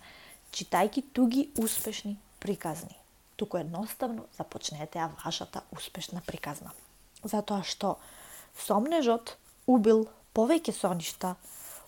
читајки 0.52 1.04
туги 1.14 1.50
успешни 1.58 2.18
приказни. 2.40 2.98
Туку 3.36 3.58
едноставно 3.58 4.28
започнете 4.38 5.00
ја 5.00 5.10
вашата 5.24 5.62
успешна 5.72 6.22
приказна. 6.26 6.72
Затоа 7.24 7.64
што 7.64 7.98
сомнежот 8.58 9.38
убил 9.68 10.08
повеќе 10.36 10.74
соништа 10.76 11.36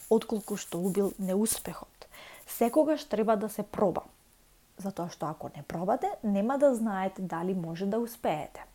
отколку 0.10 0.58
што 0.58 0.80
убил 0.80 1.14
неуспехот. 1.18 2.08
Секогаш 2.48 3.06
треба 3.06 3.36
да 3.36 3.50
се 3.50 3.64
проба 3.64 4.04
затоа 4.78 5.10
што 5.10 5.28
ако 5.30 5.50
не 5.56 5.64
пробате, 5.64 6.12
нема 6.24 6.58
да 6.58 6.76
знаете 6.76 7.22
дали 7.22 7.54
може 7.54 7.86
да 7.86 8.00
успеете. 8.00 8.66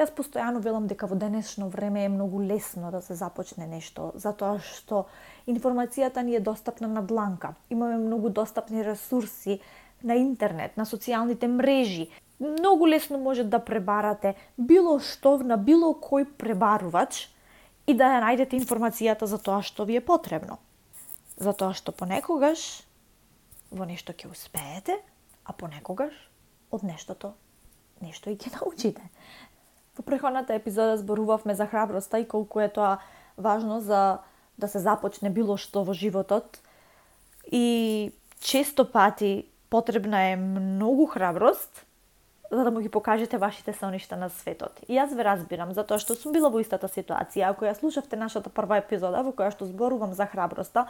Јас 0.00 0.08
постојано 0.16 0.62
велам 0.64 0.86
дека 0.88 1.04
во 1.04 1.16
денешно 1.20 1.66
време 1.68 2.06
е 2.06 2.08
многу 2.08 2.38
лесно 2.40 2.88
да 2.90 3.02
се 3.04 3.14
започне 3.14 3.66
нешто, 3.68 4.12
затоа 4.16 4.56
што 4.64 5.02
информацијата 5.44 6.22
ни 6.24 6.38
е 6.38 6.40
достапна 6.40 6.88
на 6.88 7.02
дланка. 7.04 7.52
Имаме 7.68 7.98
многу 8.00 8.30
достапни 8.30 8.84
ресурси 8.84 9.58
на 10.02 10.16
интернет, 10.16 10.78
на 10.80 10.86
социјалните 10.88 11.50
мрежи. 11.52 12.08
Многу 12.38 12.88
лесно 12.88 13.18
може 13.18 13.44
да 13.44 13.60
пребарате 13.60 14.34
било 14.56 14.96
што 15.04 15.36
на 15.44 15.60
било 15.60 15.92
кој 15.92 16.24
пребарувач 16.24 17.28
и 17.84 17.92
да 17.92 18.08
ја 18.14 18.24
најдете 18.24 18.56
информацијата 18.56 19.28
за 19.28 19.36
тоа 19.36 19.60
што 19.60 19.84
ви 19.84 20.00
е 20.00 20.00
потребно. 20.00 20.56
Затоа 21.36 21.76
што 21.76 21.92
понекогаш 21.92 22.88
во 23.68 23.84
нешто 23.84 24.16
ќе 24.16 24.32
успеете, 24.32 24.96
а 25.44 25.52
понекогаш 25.52 26.16
од 26.72 26.88
нештото 26.88 27.34
нешто 28.00 28.30
и 28.32 28.36
ќе 28.40 28.54
научите. 28.58 29.04
Во 29.96 30.02
претходната 30.02 30.54
епизода 30.54 30.96
зборувавме 30.96 31.54
за 31.54 31.66
храброста 31.66 32.18
и 32.18 32.28
колку 32.28 32.60
е 32.60 32.68
тоа 32.68 32.98
важно 33.36 33.80
за 33.80 34.18
да 34.58 34.68
се 34.68 34.78
започне 34.78 35.30
било 35.30 35.56
што 35.56 35.84
во 35.84 35.92
животот. 35.92 36.60
И 37.50 38.12
често 38.40 38.84
пати 38.84 39.46
потребна 39.70 40.32
е 40.32 40.36
многу 40.36 41.06
храброст 41.06 41.86
за 42.50 42.64
да 42.64 42.70
му 42.70 42.80
ги 42.80 42.88
покажете 42.88 43.38
вашите 43.38 43.72
соништа 43.72 44.16
на 44.16 44.28
светот. 44.28 44.82
И 44.88 44.98
јас 44.98 45.14
ве 45.14 45.22
разбирам, 45.22 45.70
затоа 45.74 46.02
што 46.02 46.16
сум 46.18 46.34
била 46.34 46.50
во 46.50 46.58
истата 46.58 46.90
ситуација. 46.90 47.54
Ако 47.54 47.64
ја 47.64 47.78
слушавте 47.78 48.18
нашата 48.18 48.50
прва 48.50 48.80
епизода 48.82 49.22
во 49.22 49.30
која 49.30 49.54
што 49.54 49.70
зборувам 49.70 50.14
за 50.18 50.26
храброста, 50.26 50.88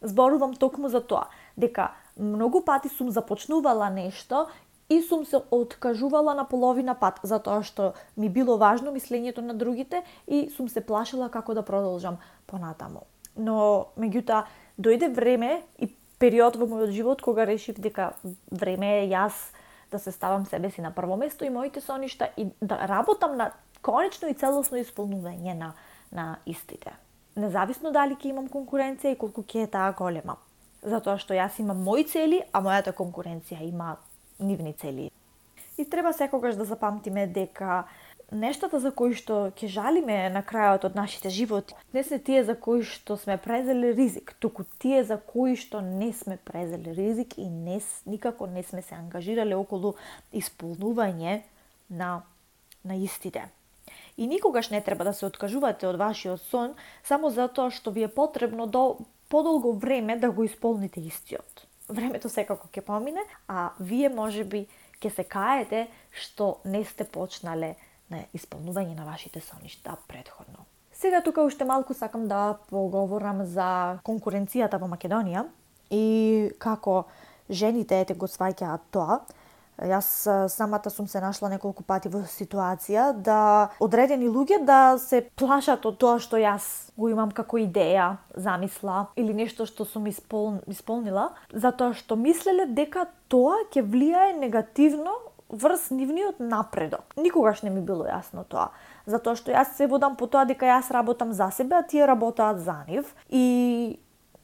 зборувам 0.00 0.54
токму 0.54 0.88
за 0.88 1.02
тоа, 1.02 1.26
дека 1.56 1.90
многу 2.16 2.62
пати 2.62 2.88
сум 2.88 3.10
започнувала 3.10 3.90
нешто 3.90 4.46
и 4.90 5.02
сум 5.02 5.24
се 5.24 5.40
откажувала 5.50 6.34
на 6.34 6.44
половина 6.44 6.94
пат, 6.94 7.20
затоа 7.22 7.62
што 7.62 7.92
ми 8.16 8.28
било 8.28 8.58
важно 8.58 8.92
мислењето 8.92 9.40
на 9.40 9.54
другите 9.54 10.02
и 10.26 10.50
сум 10.50 10.68
се 10.68 10.80
плашила 10.80 11.30
како 11.30 11.54
да 11.54 11.62
продолжам 11.62 12.18
понатаму. 12.46 13.06
Но, 13.36 13.86
меѓутоа, 13.96 14.44
дојде 14.78 15.08
време 15.14 15.62
и 15.78 15.88
период 16.18 16.56
во 16.56 16.66
мојот 16.66 16.90
живот 16.90 17.22
кога 17.22 17.46
решив 17.46 17.78
дека 17.78 18.12
време 18.50 19.04
е 19.04 19.10
јас 19.14 19.54
да 19.90 19.98
се 19.98 20.12
ставам 20.12 20.46
себе 20.46 20.70
си 20.70 20.82
на 20.82 20.90
прво 20.90 21.16
место 21.16 21.44
и 21.44 21.50
моите 21.50 21.80
соништа 21.80 22.28
и 22.36 22.50
да 22.60 22.88
работам 22.88 23.36
на 23.36 23.52
конечно 23.82 24.28
и 24.28 24.34
целосно 24.34 24.76
исполнување 24.76 25.54
на, 25.54 25.72
на 26.12 26.36
истите 26.46 26.92
независно 27.36 27.92
дали 27.92 28.16
ќе 28.16 28.30
имам 28.30 28.48
конкуренција 28.50 29.14
и 29.14 29.18
колку 29.18 29.44
ќе 29.46 29.64
е 29.64 29.70
таа 29.70 29.92
голема. 29.96 30.36
Затоа 30.82 31.18
што 31.20 31.36
јас 31.36 31.58
имам 31.60 31.82
мои 31.84 32.04
цели, 32.08 32.40
а 32.52 32.62
мојата 32.64 32.94
конкуренција 32.96 33.60
има 33.66 33.96
нивни 34.40 34.72
цели. 34.72 35.10
И 35.78 35.84
треба 35.84 36.12
секогаш 36.12 36.56
да 36.56 36.64
запамтиме 36.64 37.26
дека 37.26 37.84
нештата 38.32 38.78
за 38.80 38.92
кои 38.94 39.14
што 39.16 39.50
ќе 39.56 39.68
жалиме 39.70 40.28
на 40.30 40.42
крајот 40.46 40.86
од 40.86 40.96
нашите 40.98 41.30
животи, 41.34 41.74
не 41.94 42.02
се 42.06 42.18
тие 42.18 42.44
за 42.44 42.54
кои 42.54 42.84
што 42.86 43.16
сме 43.16 43.36
презели 43.36 43.92
ризик, 43.94 44.34
туку 44.38 44.64
тие 44.78 45.02
за 45.04 45.18
кои 45.18 45.56
што 45.56 45.80
не 45.80 46.12
сме 46.12 46.36
презели 46.36 46.94
ризик 46.94 47.38
и 47.38 47.48
не, 47.48 47.80
никако 48.06 48.46
не 48.46 48.62
сме 48.62 48.82
се 48.82 48.94
ангажирале 48.94 49.56
околу 49.56 49.94
исполнување 50.32 51.42
на, 51.90 52.22
на 52.84 52.94
истите. 52.94 53.48
И 54.16 54.26
никогаш 54.26 54.70
не 54.70 54.80
треба 54.80 55.04
да 55.04 55.12
се 55.14 55.26
откажувате 55.26 55.88
од 55.88 55.98
вашиот 55.98 56.42
сон 56.52 56.76
само 57.02 57.30
затоа 57.30 57.70
што 57.70 57.90
ви 57.90 58.06
е 58.06 58.14
потребно 58.14 58.66
до 58.66 59.00
подолго 59.28 59.72
време 59.72 60.16
да 60.16 60.30
го 60.30 60.44
исполните 60.44 61.00
истиот. 61.00 61.66
Времето 61.90 62.28
секако 62.28 62.68
ќе 62.68 62.80
помине, 62.86 63.22
а 63.48 63.70
вие 63.80 64.08
може 64.08 64.44
би 64.44 64.66
ќе 65.00 65.10
се 65.14 65.24
каете 65.24 65.86
што 66.10 66.60
не 66.64 66.84
сте 66.84 67.04
почнале 67.04 67.74
на 68.10 68.24
исполнување 68.34 68.94
на 68.96 69.06
вашите 69.06 69.40
соништа 69.40 69.96
предходно. 70.08 70.66
Сега 70.92 71.22
тука 71.22 71.42
уште 71.42 71.64
малку 71.64 71.94
сакам 71.94 72.28
да 72.28 72.58
поговорам 72.68 73.44
за 73.46 73.98
конкуренцијата 74.04 74.78
во 74.78 74.88
Македонија 74.90 75.46
и 75.90 76.50
како 76.58 77.04
жените 77.50 78.00
ете 78.02 78.14
го 78.14 78.28
сваќаат 78.28 78.90
тоа. 78.90 79.20
Јас 79.80 80.08
самата 80.52 80.90
сум 80.90 81.06
се 81.08 81.20
нашла 81.20 81.48
неколку 81.48 81.82
пати 81.86 82.10
во 82.12 82.20
ситуација 82.28 83.10
да 83.16 83.70
одредени 83.80 84.28
луѓе 84.28 84.60
да 84.68 84.98
се 85.00 85.22
плашат 85.40 85.86
од 85.88 85.96
тоа 86.00 86.18
што 86.20 86.36
јас 86.36 86.92
го 87.00 87.08
имам 87.08 87.32
како 87.32 87.56
идеја, 87.62 88.18
замисла 88.36 89.06
или 89.16 89.32
нешто 89.32 89.64
што 89.66 89.86
сум 89.88 90.10
испол... 90.10 90.60
исполнила, 90.68 91.30
затоа 91.52 91.94
што 91.96 92.16
мислеле 92.16 92.66
дека 92.68 93.06
тоа 93.32 93.56
ќе 93.72 93.86
влијае 93.86 94.36
негативно 94.36 95.16
врз 95.48 95.88
нивниот 95.90 96.40
напредок. 96.40 97.16
Никогаш 97.16 97.62
не 97.62 97.70
ми 97.70 97.80
било 97.80 98.04
јасно 98.04 98.44
тоа, 98.44 98.70
затоа 99.06 99.34
што 99.34 99.50
јас 99.54 99.74
се 99.80 99.88
водам 99.90 100.16
по 100.16 100.28
тоа 100.28 100.44
дека 100.44 100.68
јас 100.68 100.92
работам 100.92 101.32
за 101.32 101.50
себе, 101.50 101.80
а 101.80 101.82
тие 101.82 102.06
работаат 102.06 102.60
за 102.60 102.84
нив 102.88 103.14
и 103.28 103.98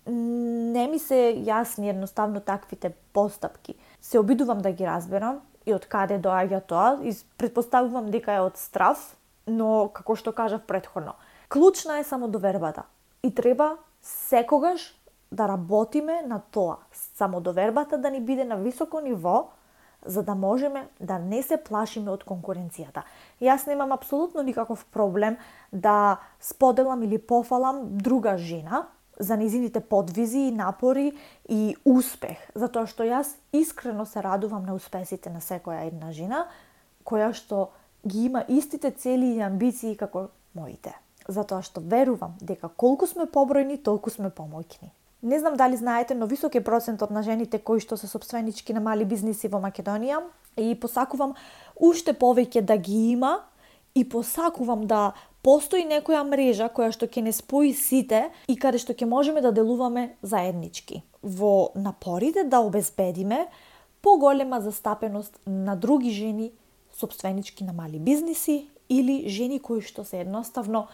не 0.07 0.87
ми 0.89 0.99
се 0.99 1.35
јасни 1.35 1.91
едноставно 1.91 2.41
таквите 2.41 2.95
постапки. 3.13 3.75
Се 4.01 4.19
обидувам 4.19 4.59
да 4.59 4.73
ги 4.73 4.87
разберам 4.87 5.41
и 5.67 5.75
од 5.75 5.87
каде 5.91 6.19
доаѓа 6.23 6.61
тоа 6.67 6.99
и 7.03 7.15
предпоставувам 7.39 8.11
дека 8.11 8.39
е 8.39 8.45
од 8.47 8.57
страв, 8.57 9.01
но 9.47 9.89
како 9.95 10.17
што 10.17 10.33
кажав 10.33 10.63
предходно, 10.67 11.15
клучна 11.49 11.99
е 11.99 12.05
само 12.05 12.29
довербата 12.29 12.87
и 13.23 13.35
треба 13.35 13.77
секогаш 14.03 14.95
да 15.33 15.49
работиме 15.49 16.23
на 16.23 16.41
тоа, 16.51 16.77
само 16.93 17.41
довербата 17.41 17.99
да 17.99 18.11
ни 18.11 18.21
биде 18.21 18.45
на 18.45 18.57
високо 18.57 19.01
ниво, 19.01 19.51
за 20.07 20.23
да 20.23 20.35
можеме 20.35 20.89
да 21.01 21.19
не 21.19 21.43
се 21.43 21.57
плашиме 21.57 22.13
од 22.15 22.23
конкуренцијата. 22.25 23.03
Јас 23.43 23.67
немам 23.67 23.93
апсолутно 23.93 24.43
никаков 24.43 24.85
проблем 24.87 25.37
да 25.73 26.21
споделам 26.41 27.03
или 27.03 27.19
пофалам 27.19 27.99
друга 27.99 28.37
жена 28.39 28.87
за 29.19 29.37
низините 29.37 29.81
подвизи 29.81 30.39
и 30.39 30.53
напори 30.53 31.13
и 31.49 31.77
успех, 31.85 32.39
затоа 32.55 32.87
што 32.87 33.05
јас 33.05 33.37
искрено 33.53 34.07
се 34.07 34.23
радувам 34.23 34.67
на 34.67 34.75
успесите 34.75 35.31
на 35.31 35.41
секоја 35.41 35.87
една 35.87 36.13
жена 36.13 36.47
која 37.07 37.33
што 37.33 37.71
ги 38.07 38.27
има 38.27 38.45
истите 38.49 38.91
цели 38.91 39.37
и 39.37 39.43
амбиции 39.43 39.97
како 39.97 40.29
моите. 40.55 40.95
Затоа 41.29 41.63
што 41.63 41.81
верувам 41.81 42.37
дека 42.41 42.69
колку 42.69 43.07
сме 43.07 43.27
побројни, 43.27 43.83
толку 43.83 44.11
сме 44.11 44.31
помоќни. 44.31 44.93
Не 45.23 45.39
знам 45.41 45.57
дали 45.57 45.77
знаете, 45.77 46.15
но 46.15 46.27
висок 46.27 46.55
е 46.55 46.65
процентот 46.65 47.11
на 47.11 47.23
жените 47.23 47.59
кои 47.59 47.81
што 47.81 47.97
се 47.97 48.07
собственички 48.07 48.73
на 48.73 48.81
мали 48.81 49.05
бизниси 49.05 49.49
во 49.49 49.59
Македонија 49.59 50.23
и 50.57 50.75
посакувам 50.75 51.35
уште 51.77 52.13
повеќе 52.13 52.61
да 52.61 52.77
ги 52.77 53.17
има 53.17 53.41
и 53.95 54.05
посакувам 54.09 54.87
да 54.87 55.13
постои 55.47 55.85
некоја 55.87 56.25
мрежа 56.27 56.67
која 56.75 56.91
што 56.91 57.07
ќе 57.07 57.23
не 57.23 57.33
спои 57.35 57.71
сите 57.71 58.27
и 58.51 58.57
каде 58.59 58.81
што 58.83 58.97
ќе 58.99 59.07
можеме 59.07 59.43
да 59.45 59.55
делуваме 59.55 60.17
заеднички 60.23 61.05
во 61.23 61.71
напорите 61.79 62.43
да 62.45 62.65
обезбедиме 62.67 63.47
поголема 64.03 64.61
застапеност 64.61 65.39
на 65.47 65.77
други 65.77 66.11
жени 66.11 66.51
собственички 66.99 67.65
на 67.65 67.73
мали 67.73 67.99
бизниси 67.99 68.67
или 68.89 69.29
жени 69.29 69.61
кои 69.61 69.83
што 69.87 70.05
се 70.05 70.25
едноставно 70.27 70.87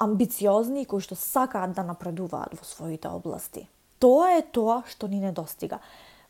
амбициозни 0.00 0.82
и 0.82 0.88
кои 0.88 1.04
што 1.04 1.16
сакаат 1.16 1.76
да 1.76 1.84
напредуваат 1.84 2.56
во 2.56 2.64
своите 2.64 3.12
области. 3.12 3.68
Тоа 4.00 4.38
е 4.38 4.42
тоа 4.42 4.82
што 4.88 5.08
ни 5.08 5.20
недостига. 5.20 5.78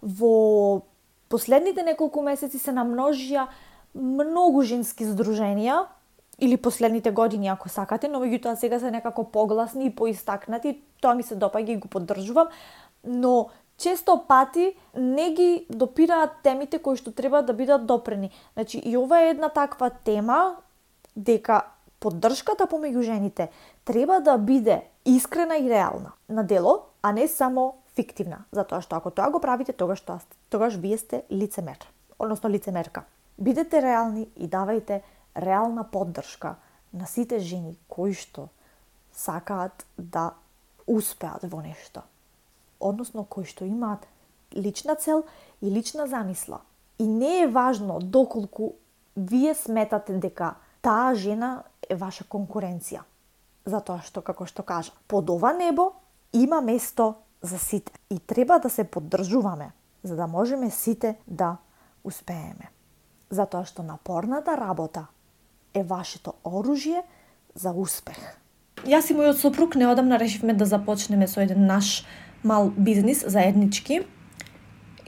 Во 0.03 0.83
последните 1.31 1.83
неколку 1.87 2.23
месеци 2.23 2.59
се 2.59 2.75
намножија 2.75 3.47
многу 3.95 4.63
женски 4.67 5.07
здруженија 5.07 5.87
или 6.43 6.57
последните 6.57 7.11
години 7.11 7.49
ако 7.49 7.69
сакате, 7.69 8.09
но 8.11 8.19
меѓутоа 8.19 8.59
сега 8.59 8.81
се 8.83 8.91
некако 8.91 9.25
погласни 9.31 9.87
и 9.87 9.95
поистакнати, 9.95 10.81
тоа 11.01 11.15
ми 11.15 11.23
се 11.23 11.39
допаѓа 11.39 11.71
и 11.71 11.77
го 11.79 11.89
поддржувам, 11.89 12.49
но 13.07 13.49
често 13.79 14.25
пати 14.29 14.75
не 14.97 15.31
ги 15.39 15.67
допираат 15.71 16.43
темите 16.43 16.83
кои 16.83 16.99
што 16.99 17.15
треба 17.15 17.43
да 17.47 17.55
бидат 17.55 17.87
допрени. 17.87 18.35
Значи 18.59 18.83
и 18.83 18.97
ова 18.99 19.23
е 19.23 19.31
една 19.31 19.49
таква 19.55 19.91
тема 19.91 20.57
дека 21.15 21.63
поддршката 22.03 22.67
помеѓу 22.67 23.07
жените 23.07 23.49
треба 23.87 24.19
да 24.21 24.35
биде 24.39 24.83
искрена 25.07 25.63
и 25.63 25.71
реална 25.71 26.13
на 26.29 26.43
дело, 26.43 26.91
а 27.03 27.13
не 27.13 27.29
само 27.29 27.79
фиктивна, 27.95 28.45
затоа 28.51 28.83
што 28.83 28.99
ако 28.99 29.15
тоа 29.15 29.31
го 29.31 29.39
правите, 29.39 29.73
тогаш 29.73 30.03
тоа 30.03 30.19
тогаш 30.51 30.75
вие 30.75 30.99
сте 30.99 31.23
лицемер, 31.31 31.79
односно 32.19 32.51
лицемерка. 32.51 33.07
Бидете 33.39 33.83
реални 33.83 34.27
и 34.37 34.51
давајте 34.51 35.03
реална 35.37 35.85
поддршка 35.85 36.57
на 36.93 37.07
сите 37.07 37.39
жени 37.39 37.77
кои 37.89 38.15
што 38.15 38.49
сакаат 39.13 39.87
да 39.97 40.33
успеат 40.87 41.45
во 41.45 41.63
нешто. 41.63 42.03
Односно 42.81 43.25
кои 43.25 43.45
што 43.45 43.65
имаат 43.65 44.07
лична 44.53 44.97
цел 44.97 45.25
и 45.61 45.71
лична 45.71 46.07
замисла. 46.07 46.61
И 46.99 47.07
не 47.07 47.43
е 47.43 47.47
важно 47.49 47.99
доколку 48.01 48.75
вие 49.17 49.55
сметате 49.55 50.19
дека 50.19 50.55
таа 50.83 51.15
жена 51.15 51.65
е 51.89 51.97
ваша 51.97 52.25
конкуренција. 52.25 53.03
Затоа 53.65 54.03
што, 54.03 54.23
како 54.23 54.47
што 54.47 54.63
кажа, 54.63 54.93
под 55.07 55.31
ова 55.31 55.53
небо 55.53 55.93
има 56.33 56.61
место 56.61 57.15
за 57.43 57.59
сите 57.59 57.93
и 58.11 58.19
треба 58.19 58.59
да 58.59 58.71
се 58.71 58.85
поддржуваме, 58.85 59.73
за 60.03 60.17
да 60.17 60.27
можеме 60.27 60.71
сите 60.71 61.19
да 61.27 61.57
успееме. 62.05 62.71
Затоа 63.31 63.65
што 63.65 63.83
напорната 63.83 64.57
работа 64.57 65.07
е 65.75 65.83
вашето 65.83 66.35
оружје 66.45 67.03
за 67.55 67.73
успех. 67.73 68.19
Јас 68.85 69.11
и 69.11 69.15
мојот 69.15 69.39
сопруг 69.39 69.77
неодамна 69.77 70.19
решивме 70.19 70.55
да 70.55 70.67
започнеме 70.67 71.29
со 71.29 71.41
еден 71.41 71.67
наш 71.67 72.05
мал 72.43 72.73
бизнис 72.77 73.25
заеднички. 73.27 74.03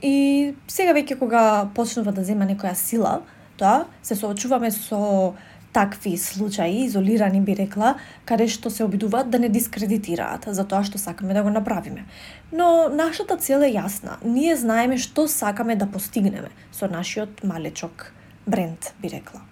И 0.01 0.53
сега 0.67 0.93
веќе 0.93 1.19
кога 1.19 1.71
почнува 1.75 2.13
да 2.15 2.23
зема 2.23 2.45
некоја 2.45 2.75
сила, 2.75 3.21
тоа 3.57 3.85
се 4.03 4.15
соочуваме 4.15 4.71
со 4.71 5.33
такви 5.75 6.17
случаи, 6.17 6.85
изолирани 6.85 7.41
би 7.41 7.55
рекла, 7.55 7.95
каде 8.25 8.47
што 8.47 8.69
се 8.71 8.85
обидуваат 8.87 9.29
да 9.29 9.39
не 9.43 9.49
дискредитираат 9.51 10.47
за 10.47 10.63
тоа 10.63 10.85
што 10.87 11.01
сакаме 11.01 11.35
да 11.35 11.43
го 11.43 11.51
направиме. 11.51 12.05
Но 12.51 12.87
нашата 12.87 13.35
цел 13.35 13.65
е 13.67 13.73
јасна. 13.75 14.15
Ние 14.23 14.55
знаеме 14.55 14.97
што 14.97 15.27
сакаме 15.27 15.75
да 15.75 15.89
постигнеме 15.91 16.53
со 16.71 16.87
нашиот 16.87 17.43
малечок 17.43 18.13
бренд, 18.47 18.93
би 19.03 19.11
рекла. 19.11 19.43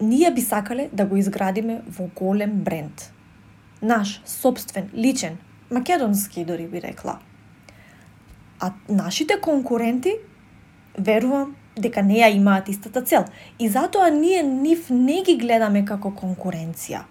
Ние 0.00 0.30
би 0.30 0.40
сакале 0.40 0.88
да 0.92 1.06
го 1.06 1.16
изградиме 1.16 1.80
во 1.88 2.08
голем 2.14 2.50
бренд. 2.50 3.12
Наш, 3.82 4.22
собствен, 4.26 4.90
личен, 4.94 5.36
македонски 5.70 6.44
дори 6.44 6.66
би 6.66 6.82
рекла. 6.82 7.18
А 8.60 8.72
нашите 8.88 9.40
конкуренти, 9.40 10.14
верувам, 10.98 11.56
дека 11.76 12.02
не 12.02 12.20
ја 12.20 12.30
имаат 12.32 12.68
истата 12.68 13.02
цел. 13.02 13.24
И 13.58 13.68
затоа 13.68 14.10
ние 14.10 14.42
нив 14.42 14.90
не 14.90 15.22
ги 15.22 15.36
гледаме 15.36 15.84
како 15.84 16.10
конкуренција. 16.10 17.04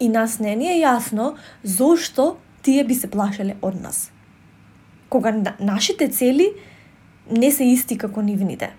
И 0.00 0.08
нас 0.08 0.38
не 0.38 0.56
ни 0.56 0.66
е 0.66 0.80
јасно 0.82 1.34
зошто 1.62 2.36
тие 2.62 2.84
би 2.84 2.94
се 2.94 3.10
плашеле 3.10 3.56
од 3.62 3.78
нас. 3.82 4.10
Кога 5.08 5.34
нашите 5.60 6.08
цели 6.08 6.48
не 7.30 7.50
се 7.50 7.64
исти 7.64 7.98
како 7.98 8.22
нивните. 8.22 8.72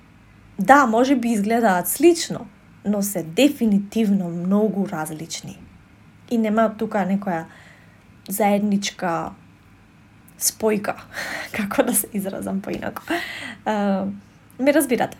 Да, 0.59 0.85
може 0.85 1.15
би 1.15 1.31
изгледаат 1.31 1.87
слично, 1.87 2.45
но 2.85 3.01
се 3.01 3.23
дефинитивно 3.23 4.29
многу 4.29 4.87
различни. 4.89 5.59
И 6.31 6.37
нема 6.37 6.71
тука 6.77 7.05
некоја 7.07 7.45
заедничка 8.29 9.31
спојка, 10.39 10.95
како 11.57 11.83
да 11.83 11.93
се 11.93 12.07
изразам 12.13 12.61
поинако. 12.61 13.01
Uh, 13.65 14.09
Ме 14.59 14.73
разбирате. 14.73 15.17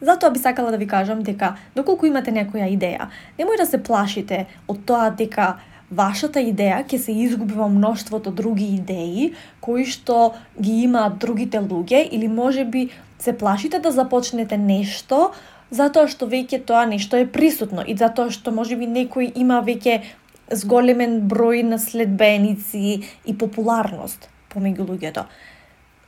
Затоа 0.00 0.30
би 0.30 0.38
сакала 0.38 0.70
да 0.70 0.78
ви 0.78 0.86
кажам 0.86 1.22
дека 1.22 1.54
доколку 1.76 2.06
имате 2.06 2.32
некоја 2.32 2.68
идеја, 2.68 3.08
немој 3.38 3.56
да 3.56 3.66
се 3.66 3.80
плашите 3.82 4.44
од 4.68 4.84
тоа 4.84 5.08
дека 5.10 5.56
вашата 5.90 6.42
идеја 6.42 6.82
ќе 6.84 6.98
се 6.98 7.14
изгуби 7.14 7.54
во 7.54 7.68
мноштвото 7.72 8.30
други 8.30 8.66
идеи 8.76 9.32
кои 9.60 9.86
што 9.86 10.34
ги 10.60 10.82
имаат 10.84 11.18
другите 11.22 11.62
луѓе 11.62 12.08
или 12.10 12.28
може 12.28 12.64
би 12.64 12.90
се 13.18 13.32
плашите 13.32 13.78
да 13.78 13.90
започнете 13.90 14.58
нешто 14.58 15.30
затоа 15.70 16.08
што 16.08 16.26
веќе 16.26 16.62
тоа 16.66 16.86
нешто 16.86 17.16
е 17.16 17.26
присутно 17.26 17.82
и 17.82 17.96
затоа 17.96 18.30
што 18.30 18.52
можеби 18.54 18.86
некој 18.86 19.32
има 19.34 19.60
веќе 19.66 20.02
зголемен 20.50 21.20
број 21.28 21.62
на 21.66 21.78
следбеници 21.78 23.02
и 23.24 23.34
популарност 23.34 24.28
помеѓу 24.54 24.86
луѓето. 24.90 25.26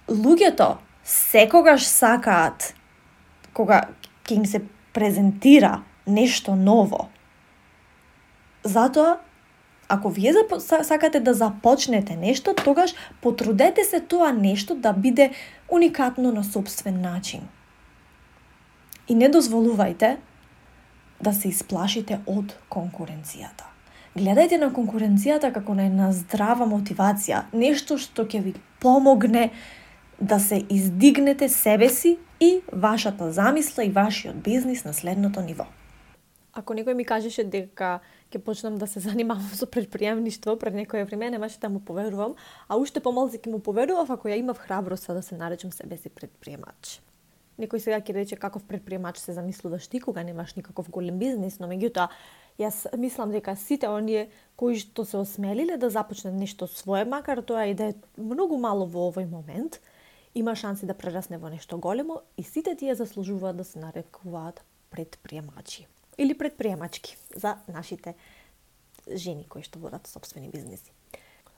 Луѓето 0.09 0.77
секогаш 1.05 1.87
сакаат 1.87 2.75
кога 3.53 3.89
ќе 4.25 4.37
им 4.37 4.45
се 4.47 4.63
презентира 4.93 5.83
нешто 6.07 6.55
ново. 6.57 7.09
Затоа 8.65 9.19
Ако 9.89 10.11
вие 10.11 10.33
сакате 10.61 11.21
да 11.21 11.35
започнете 11.35 12.17
нешто, 12.17 12.55
тогаш 12.55 12.95
потрудете 13.23 13.85
се 13.85 14.01
тоа 14.01 14.33
нешто 14.33 14.75
да 14.75 14.93
биде 14.93 15.31
уникатно 15.69 16.33
на 16.33 16.45
собствен 16.45 17.01
начин. 17.01 17.41
И 19.09 19.15
не 19.15 19.29
дозволувајте 19.29 20.17
да 21.21 21.33
се 21.33 21.49
исплашите 21.49 22.21
од 22.27 22.55
конкуренцијата. 22.71 23.67
Гледајте 24.19 24.59
на 24.59 24.71
конкуренцијата 24.75 25.53
како 25.55 25.75
на 25.75 25.87
една 25.87 26.13
здрава 26.13 26.67
мотивација, 26.67 27.45
нешто 27.53 27.99
што 27.99 28.27
ќе 28.27 28.43
ви 28.43 28.55
помогне 28.83 29.51
да 30.21 30.39
се 30.39 30.63
издигнете 30.69 31.49
себе 31.49 31.89
си 31.89 32.19
и 32.41 32.61
вашата 32.73 33.33
замисла 33.33 33.85
и 33.85 33.91
вашиот 33.91 34.43
бизнис 34.43 34.85
на 34.85 34.93
следното 34.93 35.41
ниво. 35.41 35.67
Ако 36.53 36.75
некој 36.75 36.95
ми 36.99 37.05
кажеше 37.07 37.45
дека 37.45 38.01
ќе 38.33 38.43
почнам 38.43 38.79
да 38.79 38.87
се 38.87 39.01
занимавам 39.07 39.51
со 39.55 39.67
предприемништво 39.67 40.59
пред 40.59 40.75
некое 40.75 41.05
време, 41.05 41.31
немаше 41.31 41.59
да 41.59 41.69
му 41.69 41.81
поверувам, 41.81 42.35
а 42.69 42.77
уште 42.77 43.01
помалку 43.01 43.39
ќе 43.39 43.51
му 43.51 43.59
поверував 43.59 44.11
ако 44.11 44.29
ја 44.29 44.39
имав 44.39 44.59
храброста 44.59 45.15
да 45.15 45.23
се 45.23 45.37
наречам 45.37 45.73
себе 45.73 45.97
си 45.97 46.11
предприемач. 46.11 47.01
Некој 47.59 47.83
сега 47.83 47.99
ќе 47.99 48.15
рече 48.15 48.37
каков 48.39 48.63
предприемач 48.65 49.19
се 49.19 49.33
замислуваш 49.35 49.89
ти 49.91 50.01
кога 50.01 50.23
немаш 50.23 50.55
никаков 50.55 50.91
голем 50.91 51.19
бизнес 51.19 51.59
но 51.59 51.67
меѓутоа 51.67 52.09
јас 52.59 52.87
мислам 52.97 53.33
дека 53.35 53.57
сите 53.57 53.89
оние 53.91 54.29
кои 54.57 54.79
што 54.79 55.05
се 55.05 55.19
осмелиле 55.19 55.77
да 55.77 55.91
започнат 55.91 56.35
нешто 56.35 56.67
свое, 56.67 57.05
макар 57.05 57.43
тоа 57.43 57.67
и 57.67 57.75
да 57.75 57.91
е 57.91 57.95
многу 58.17 58.59
мало 58.59 58.87
во 58.87 59.09
овој 59.11 59.27
момент, 59.31 59.81
има 60.35 60.55
шанси 60.55 60.87
да 60.87 60.95
прерасне 60.95 61.39
во 61.39 61.51
нешто 61.51 61.79
големо 61.79 62.23
и 62.37 62.43
сите 62.43 62.77
тие 62.77 62.95
заслужуваат 62.95 63.57
да 63.57 63.65
се 63.65 63.79
нарекуваат 63.79 64.63
предприемачи 64.91 65.87
или 66.19 66.39
предприемачки 66.39 67.17
за 67.35 67.57
нашите 67.69 68.15
жени 69.11 69.47
кои 69.49 69.63
што 69.63 69.79
водат 69.79 70.07
собствени 70.07 70.51
бизнеси. 70.51 70.93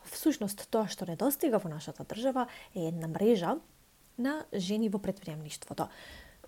Всушност, 0.05 0.65
тоа 0.71 0.89
што 0.89 1.05
недостига 1.05 1.59
во 1.59 1.69
нашата 1.69 2.05
држава 2.05 2.47
е 2.75 2.89
една 2.89 3.09
мрежа 3.09 3.59
на 4.19 4.45
жени 4.55 4.89
во 4.89 4.99
предприемништвото. 4.99 5.89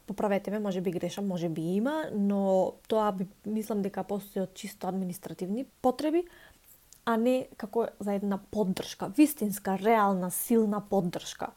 Поправете 0.06 0.50
ме, 0.50 0.58
може 0.58 0.80
би 0.80 0.90
грешам, 0.90 1.26
може 1.26 1.48
би 1.48 1.62
има, 1.62 2.10
но 2.12 2.72
тоа 2.88 3.12
би, 3.12 3.26
мислам 3.46 3.82
дека 3.82 4.04
постои 4.04 4.42
од 4.42 4.54
чисто 4.54 4.88
административни 4.88 5.64
потреби, 5.82 6.24
а 7.04 7.16
не 7.16 7.48
како 7.56 7.88
за 8.00 8.14
една 8.14 8.38
поддршка, 8.38 9.08
вистинска, 9.16 9.78
реална, 9.78 10.30
силна 10.30 10.80
поддршка, 10.80 11.52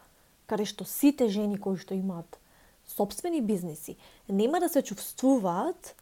каде 0.45 0.65
што 0.65 0.85
сите 0.85 1.27
жени 1.29 1.57
кои 1.57 1.77
што 1.77 1.97
имаат 1.97 2.39
собствени 2.85 3.41
бизниси 3.41 3.97
нема 4.29 4.59
да 4.59 4.69
се 4.69 4.81
чувствуваат 4.81 5.95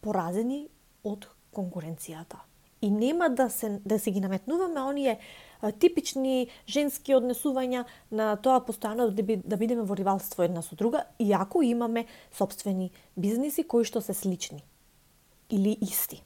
поразени 0.00 0.68
од 1.04 1.28
конкуренцијата. 1.54 2.42
И 2.80 2.90
нема 2.90 3.30
да 3.30 3.48
се 3.50 3.80
да 3.84 3.98
се 3.98 4.10
ги 4.10 4.20
наметнуваме 4.20 4.80
оние 4.80 5.18
типични 5.80 6.48
женски 6.68 7.14
однесувања 7.16 7.84
на 8.10 8.36
тоа 8.36 8.60
постојано 8.60 9.10
да, 9.10 9.22
би, 9.22 9.36
да 9.36 9.56
бидеме 9.56 9.82
во 9.82 9.96
ривалство 9.96 10.42
една 10.42 10.62
со 10.62 10.76
друга, 10.76 11.04
иако 11.18 11.62
имаме 11.62 12.06
собствени 12.32 12.90
бизниси 13.16 13.64
кои 13.64 13.84
што 13.84 14.00
се 14.00 14.14
слични 14.14 14.64
или 15.50 15.76
исти. 15.80 16.22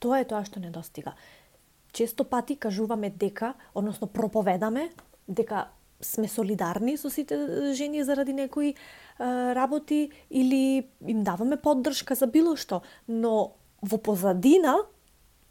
Тоа 0.00 0.22
е 0.22 0.28
тоа 0.28 0.44
што 0.44 0.60
недостига. 0.60 1.14
Често 1.92 2.24
пати 2.24 2.56
кажуваме 2.56 3.10
дека, 3.10 3.54
односно 3.74 4.06
проповедаме 4.06 4.90
дека 5.28 5.68
сме 6.02 6.28
солидарни 6.28 6.96
со 6.98 7.10
сите 7.10 7.36
жени 7.74 8.04
заради 8.04 8.32
некои 8.32 8.74
работи 9.20 10.10
или 10.30 10.88
им 11.06 11.22
даваме 11.22 11.56
поддршка 11.56 12.14
за 12.14 12.26
било 12.26 12.56
што, 12.56 12.82
но 13.08 13.54
во 13.82 13.98
позадина 13.98 14.78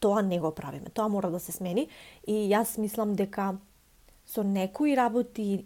тоа 0.02 0.22
не 0.26 0.40
го 0.40 0.52
правиме. 0.52 0.90
Тоа 0.90 1.08
мора 1.08 1.30
да 1.32 1.40
се 1.40 1.54
смени 1.54 1.88
и 2.28 2.34
јас 2.50 2.76
мислам 2.82 3.14
дека 3.16 3.54
со 4.26 4.44
некои 4.44 4.98
работи 4.98 5.66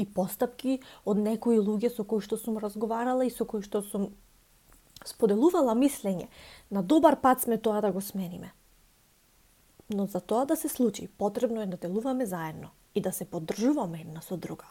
и 0.00 0.06
постапки 0.08 0.80
од 1.04 1.20
некои 1.20 1.60
луѓе 1.60 1.92
со 1.92 2.04
кои 2.08 2.24
што 2.24 2.40
сум 2.40 2.58
разговарала 2.58 3.28
и 3.28 3.30
со 3.30 3.44
кои 3.44 3.62
што 3.62 3.84
сум 3.84 4.08
споделувала 5.04 5.74
мислење, 5.74 6.28
на 6.70 6.82
добар 6.82 7.18
пат 7.20 7.42
сме 7.42 7.58
тоа 7.58 7.80
да 7.84 7.92
го 7.92 8.00
смениме. 8.00 8.52
Но 9.90 10.06
за 10.06 10.20
тоа 10.20 10.46
да 10.46 10.56
се 10.56 10.68
случи, 10.68 11.08
потребно 11.08 11.60
е 11.60 11.66
да 11.66 11.76
делуваме 11.76 12.26
заедно 12.26 12.70
и 12.94 13.00
да 13.00 13.12
се 13.12 13.24
поддржуваме 13.24 14.00
една 14.00 14.22
со 14.22 14.36
друга. 14.36 14.70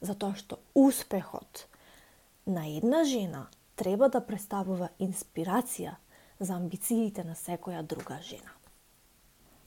Затоа 0.00 0.36
што 0.38 0.58
успехот 0.74 1.66
на 2.46 2.66
една 2.68 3.04
жена 3.04 3.48
треба 3.76 4.08
да 4.08 4.20
представува 4.20 4.90
инспирација 5.00 5.96
за 6.42 6.58
амбициите 6.58 7.24
на 7.24 7.34
секоја 7.38 7.82
друга 7.82 8.18
жена. 8.22 8.52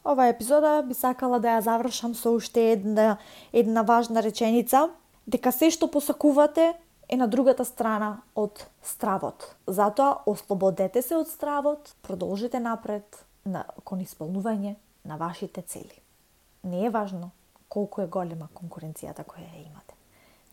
Ова 0.06 0.28
епизода 0.28 0.84
би 0.86 0.94
сакала 0.94 1.40
да 1.40 1.56
ја 1.58 1.62
завршам 1.66 2.14
со 2.16 2.36
уште 2.38 2.72
една, 2.72 3.18
една 3.54 3.82
важна 3.82 4.22
реченица, 4.22 4.90
дека 5.28 5.52
се 5.52 5.72
што 5.74 5.90
посакувате 5.90 6.74
е 7.10 7.18
на 7.18 7.28
другата 7.28 7.66
страна 7.66 8.22
од 8.36 8.68
стравот. 8.84 9.56
Затоа 9.68 10.22
ослободете 10.26 11.02
се 11.02 11.18
од 11.18 11.30
стравот, 11.30 11.96
продолжите 12.02 12.60
напред 12.60 13.26
на, 13.46 13.66
кон 13.84 14.02
исполнување 14.06 14.76
на 15.06 15.18
вашите 15.18 15.62
цели. 15.62 16.02
Не 16.64 16.86
е 16.86 16.90
важно 16.90 17.32
колку 17.70 18.02
е 18.02 18.08
голема 18.08 18.50
конкуренцијата 18.54 19.26
која 19.26 19.50
ја 19.50 19.66
имате. 19.66 19.98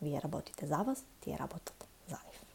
Вие 0.00 0.20
работите 0.20 0.66
за 0.66 0.82
вас, 0.82 1.04
тие 1.20 1.38
работат 1.38 1.86
за 2.08 2.16
нив. 2.26 2.51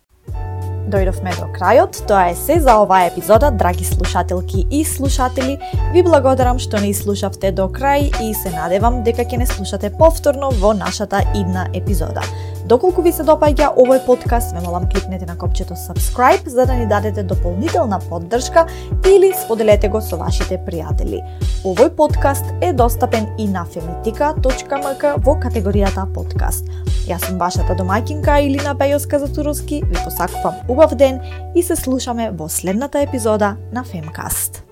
Дојдовме 0.88 1.34
до 1.36 1.50
крајот, 1.52 1.97
тоа 2.08 2.30
е 2.32 2.36
се 2.39 2.62
за 2.63 2.78
оваа 2.80 3.10
епизода, 3.10 3.50
драги 3.52 3.84
слушателки 3.84 4.63
и 4.71 4.86
слушатели. 4.88 5.58
Ви 5.91 6.04
благодарам 6.04 6.62
што 6.63 6.80
не 6.80 6.93
слушавте 6.95 7.52
до 7.52 7.67
крај 7.67 8.08
и 8.23 8.32
се 8.34 8.54
надевам 8.56 9.02
дека 9.04 9.28
ќе 9.28 9.41
не 9.43 9.47
слушате 9.52 9.91
повторно 9.91 10.47
во 10.63 10.71
нашата 10.71 11.26
идна 11.36 11.67
епизода. 11.76 12.23
Доколку 12.67 12.99
ви 12.99 13.13
се 13.15 13.23
допаѓа 13.23 13.69
овој 13.80 14.01
подкаст, 14.03 14.51
ве 14.51 14.60
молам 14.60 14.89
кликнете 14.91 15.23
на 15.25 15.38
копчето 15.39 15.75
subscribe 15.80 16.49
за 16.51 16.65
да 16.65 16.73
ни 16.75 16.88
дадете 16.88 17.23
дополнителна 17.23 17.99
поддршка 18.10 18.65
или 19.08 19.32
споделете 19.45 19.88
го 19.88 20.01
со 20.01 20.19
вашите 20.19 20.60
пријатели. 20.67 21.21
Овој 21.63 21.93
подкаст 21.95 22.43
е 22.62 22.73
достапен 22.73 23.32
и 23.39 23.47
на 23.47 23.63
femitika.mk 23.63 25.15
во 25.23 25.39
категоријата 25.39 26.10
подкаст. 26.12 26.67
Јас 27.08 27.23
сум 27.30 27.39
вашата 27.39 27.71
домаќинка 27.71 28.41
Илина 28.43 28.75
Пејоска 28.75 29.23
за 29.23 29.32
Туровски, 29.32 29.84
ви 29.88 30.03
посакувам 30.03 30.60
убав 30.67 30.95
ден 30.95 31.23
и 31.56 31.63
се 31.63 31.75
слушаме 31.75 32.32
во 32.36 32.49
следната 32.49 32.99
епизода 32.99 33.56
на 33.71 33.88
Femcast. 33.88 34.66